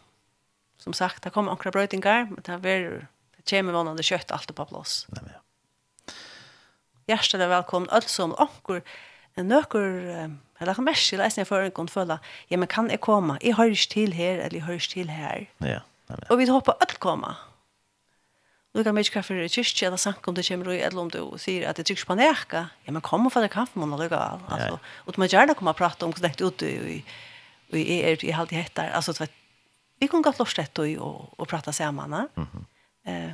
som 0.82 0.96
sagt, 0.98 1.22
det 1.22 1.30
kommer 1.32 1.54
akkurat 1.54 1.78
brøytinger, 1.78 2.26
men 2.32 2.42
det 2.42 2.56
er 2.56 3.06
det 3.38 3.46
kommer 3.52 3.78
vannende 3.78 4.02
kjøtt 4.02 4.34
alt 4.34 4.50
på 4.50 4.66
plass. 4.66 5.04
Nei, 5.14 5.22
men 5.22 5.36
ja. 5.36 5.40
er 7.38 7.54
velkommen, 7.54 7.86
alt 7.94 8.10
som 8.10 8.34
akkurat, 8.34 8.82
nøkker, 9.38 10.32
eller 10.58 10.74
kan 10.74 10.88
mest 10.88 11.06
skille, 11.06 11.22
jeg 11.28 11.36
snakker 11.36 11.52
for 11.52 11.62
en 11.62 11.74
gang 11.76 11.90
føle, 11.92 12.18
ja, 12.50 12.58
men 12.58 12.66
kan 12.66 12.90
jeg 12.90 12.98
komme? 13.04 13.38
Jeg 13.44 13.54
har 13.54 13.70
ikke 13.70 13.92
til 13.94 14.16
her, 14.16 14.40
eller 14.40 14.58
jeg 14.58 14.66
har 14.66 14.80
ikke 14.80 14.94
til 14.96 15.12
her. 15.12 15.44
Ja, 15.60 15.84
nei, 15.84 16.16
men 16.16 16.24
ja. 16.24 16.32
Og 16.32 16.40
vi 16.40 16.48
håper 16.50 16.82
alt 16.82 16.98
kommer. 16.98 17.38
Ja. 17.38 17.52
Lukar 18.76 18.92
mykje 18.92 19.12
kaffe 19.14 19.34
i 19.40 19.48
kyrkje 19.48 19.86
eller 19.88 19.96
sank 19.96 20.28
om 20.28 20.34
det 20.34 20.42
kommer 20.48 20.68
och 20.68 20.74
eller 20.74 21.00
om 21.00 21.08
du 21.08 21.38
säger 21.38 21.68
att 21.68 21.76
det 21.76 21.84
tycks 21.84 22.04
på 22.04 22.14
näka. 22.14 22.68
Ja 22.84 22.92
men 22.92 23.02
kom 23.02 23.30
för 23.30 23.40
det 23.40 23.48
kaffe 23.48 23.78
man 23.78 23.98
lukka 23.98 24.16
all. 24.16 24.40
Alltså 24.48 24.78
och 24.96 25.18
man 25.18 25.28
gärna 25.28 25.52
og 25.52 25.76
prata 25.76 26.06
om 26.06 26.12
det 26.12 26.40
ut 26.40 26.62
i 26.62 27.04
i 27.72 28.00
er, 28.00 28.24
i 28.24 28.32
allt 28.32 28.52
i 28.52 28.56
hettar. 28.56 28.90
Alltså 28.90 29.12
vet 29.12 29.32
vi 29.98 30.08
kan 30.08 30.22
gott 30.22 30.38
lort 30.38 30.56
det 30.56 30.98
och 30.98 31.38
og, 31.38 31.48
prata 31.48 31.72
samman. 31.72 32.28
Mhm. 32.34 32.48
Mm 33.06 33.26
eh 33.28 33.32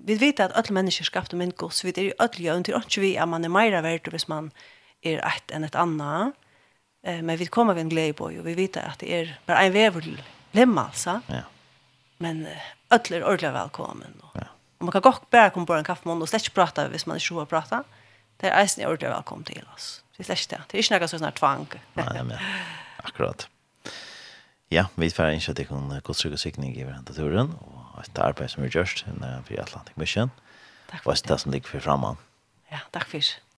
vi 0.00 0.14
vet 0.14 0.40
att 0.40 0.52
alla 0.52 0.74
människor 0.74 1.04
skapta 1.04 1.36
men 1.36 1.52
god 1.56 1.72
så 1.72 1.86
vi 1.86 1.92
är 1.96 2.04
jo 2.04 2.12
alle 2.18 2.56
ju 2.56 2.62
til 2.62 2.74
att 2.74 2.98
vi 2.98 3.16
är 3.16 3.26
man 3.26 3.44
er 3.44 3.48
mer 3.48 3.82
verdt 3.82 4.08
hvis 4.08 4.28
man 4.28 4.52
är 5.02 5.18
ett 5.18 5.50
enn 5.50 5.64
ett 5.64 5.74
annat. 5.74 6.34
Eh 7.02 7.22
men 7.22 7.38
vi 7.38 7.46
kommer 7.46 7.74
ved 7.74 7.80
en 7.80 7.88
glädje 7.88 8.12
på 8.12 8.24
och 8.24 8.46
vi 8.46 8.54
vet 8.54 8.76
att 8.76 8.98
det 8.98 9.12
är 9.12 9.38
bara 9.46 9.62
en 9.62 9.72
vever 9.72 10.00
til 10.00 10.22
lemma 10.52 10.84
alltså. 10.84 11.20
Ja. 11.26 11.42
Men 12.18 12.46
alla 12.90 13.16
är 13.16 13.24
ordentligt 13.24 13.52
välkommen. 13.52 14.22
Ja 14.34 14.57
man 14.78 14.92
kan 14.92 15.00
gott 15.00 15.30
bära 15.30 15.50
kom 15.50 15.66
på 15.66 15.74
en 15.74 15.84
kaffemån 15.84 16.22
och 16.22 16.28
släcka 16.28 16.50
prata 16.54 16.88
hvis 16.88 17.06
man 17.06 17.16
inte 17.16 17.34
har 17.34 17.44
prata. 17.46 17.84
Det 18.36 18.48
är 18.48 18.60
eisen 18.60 18.82
jag 18.82 18.90
ordentligt 18.92 19.10
välkommen 19.10 19.44
till 19.44 19.66
oss. 19.74 20.02
Det 20.16 20.22
är 20.22 20.24
släcka 20.24 20.56
det. 20.56 20.62
Det 20.68 20.78
är 20.78 20.82
inte 20.82 20.98
något 20.98 21.10
sådant 21.10 21.34
tvang. 21.34 21.66
Nej, 21.94 22.24
men 22.24 22.38
akkurat. 22.96 23.48
Ja, 24.68 24.86
vi 24.94 25.10
får 25.10 25.30
inte 25.30 25.50
att 25.50 25.56
det 25.56 25.64
kan 25.64 26.00
godstrycka 26.04 26.36
sikning 26.36 26.76
i 26.76 26.84
varandra 26.84 27.14
turen 27.14 27.54
och 27.54 28.04
ett 28.04 28.18
arbete 28.18 28.48
som 28.48 28.62
vi 28.62 28.68
görs 28.68 29.04
för 29.44 29.60
Atlantic 29.60 29.96
Mission. 29.96 30.30
Tack 30.90 31.02
för 31.02 31.10
det. 31.10 31.20
Och 31.20 31.28
det 31.28 31.38
som 31.38 31.52
ligger 31.52 31.68
för 31.68 31.80
framman. 31.80 32.16
Ja, 32.68 32.78
tack 32.90 33.08
för 33.08 33.18
det. 33.18 33.48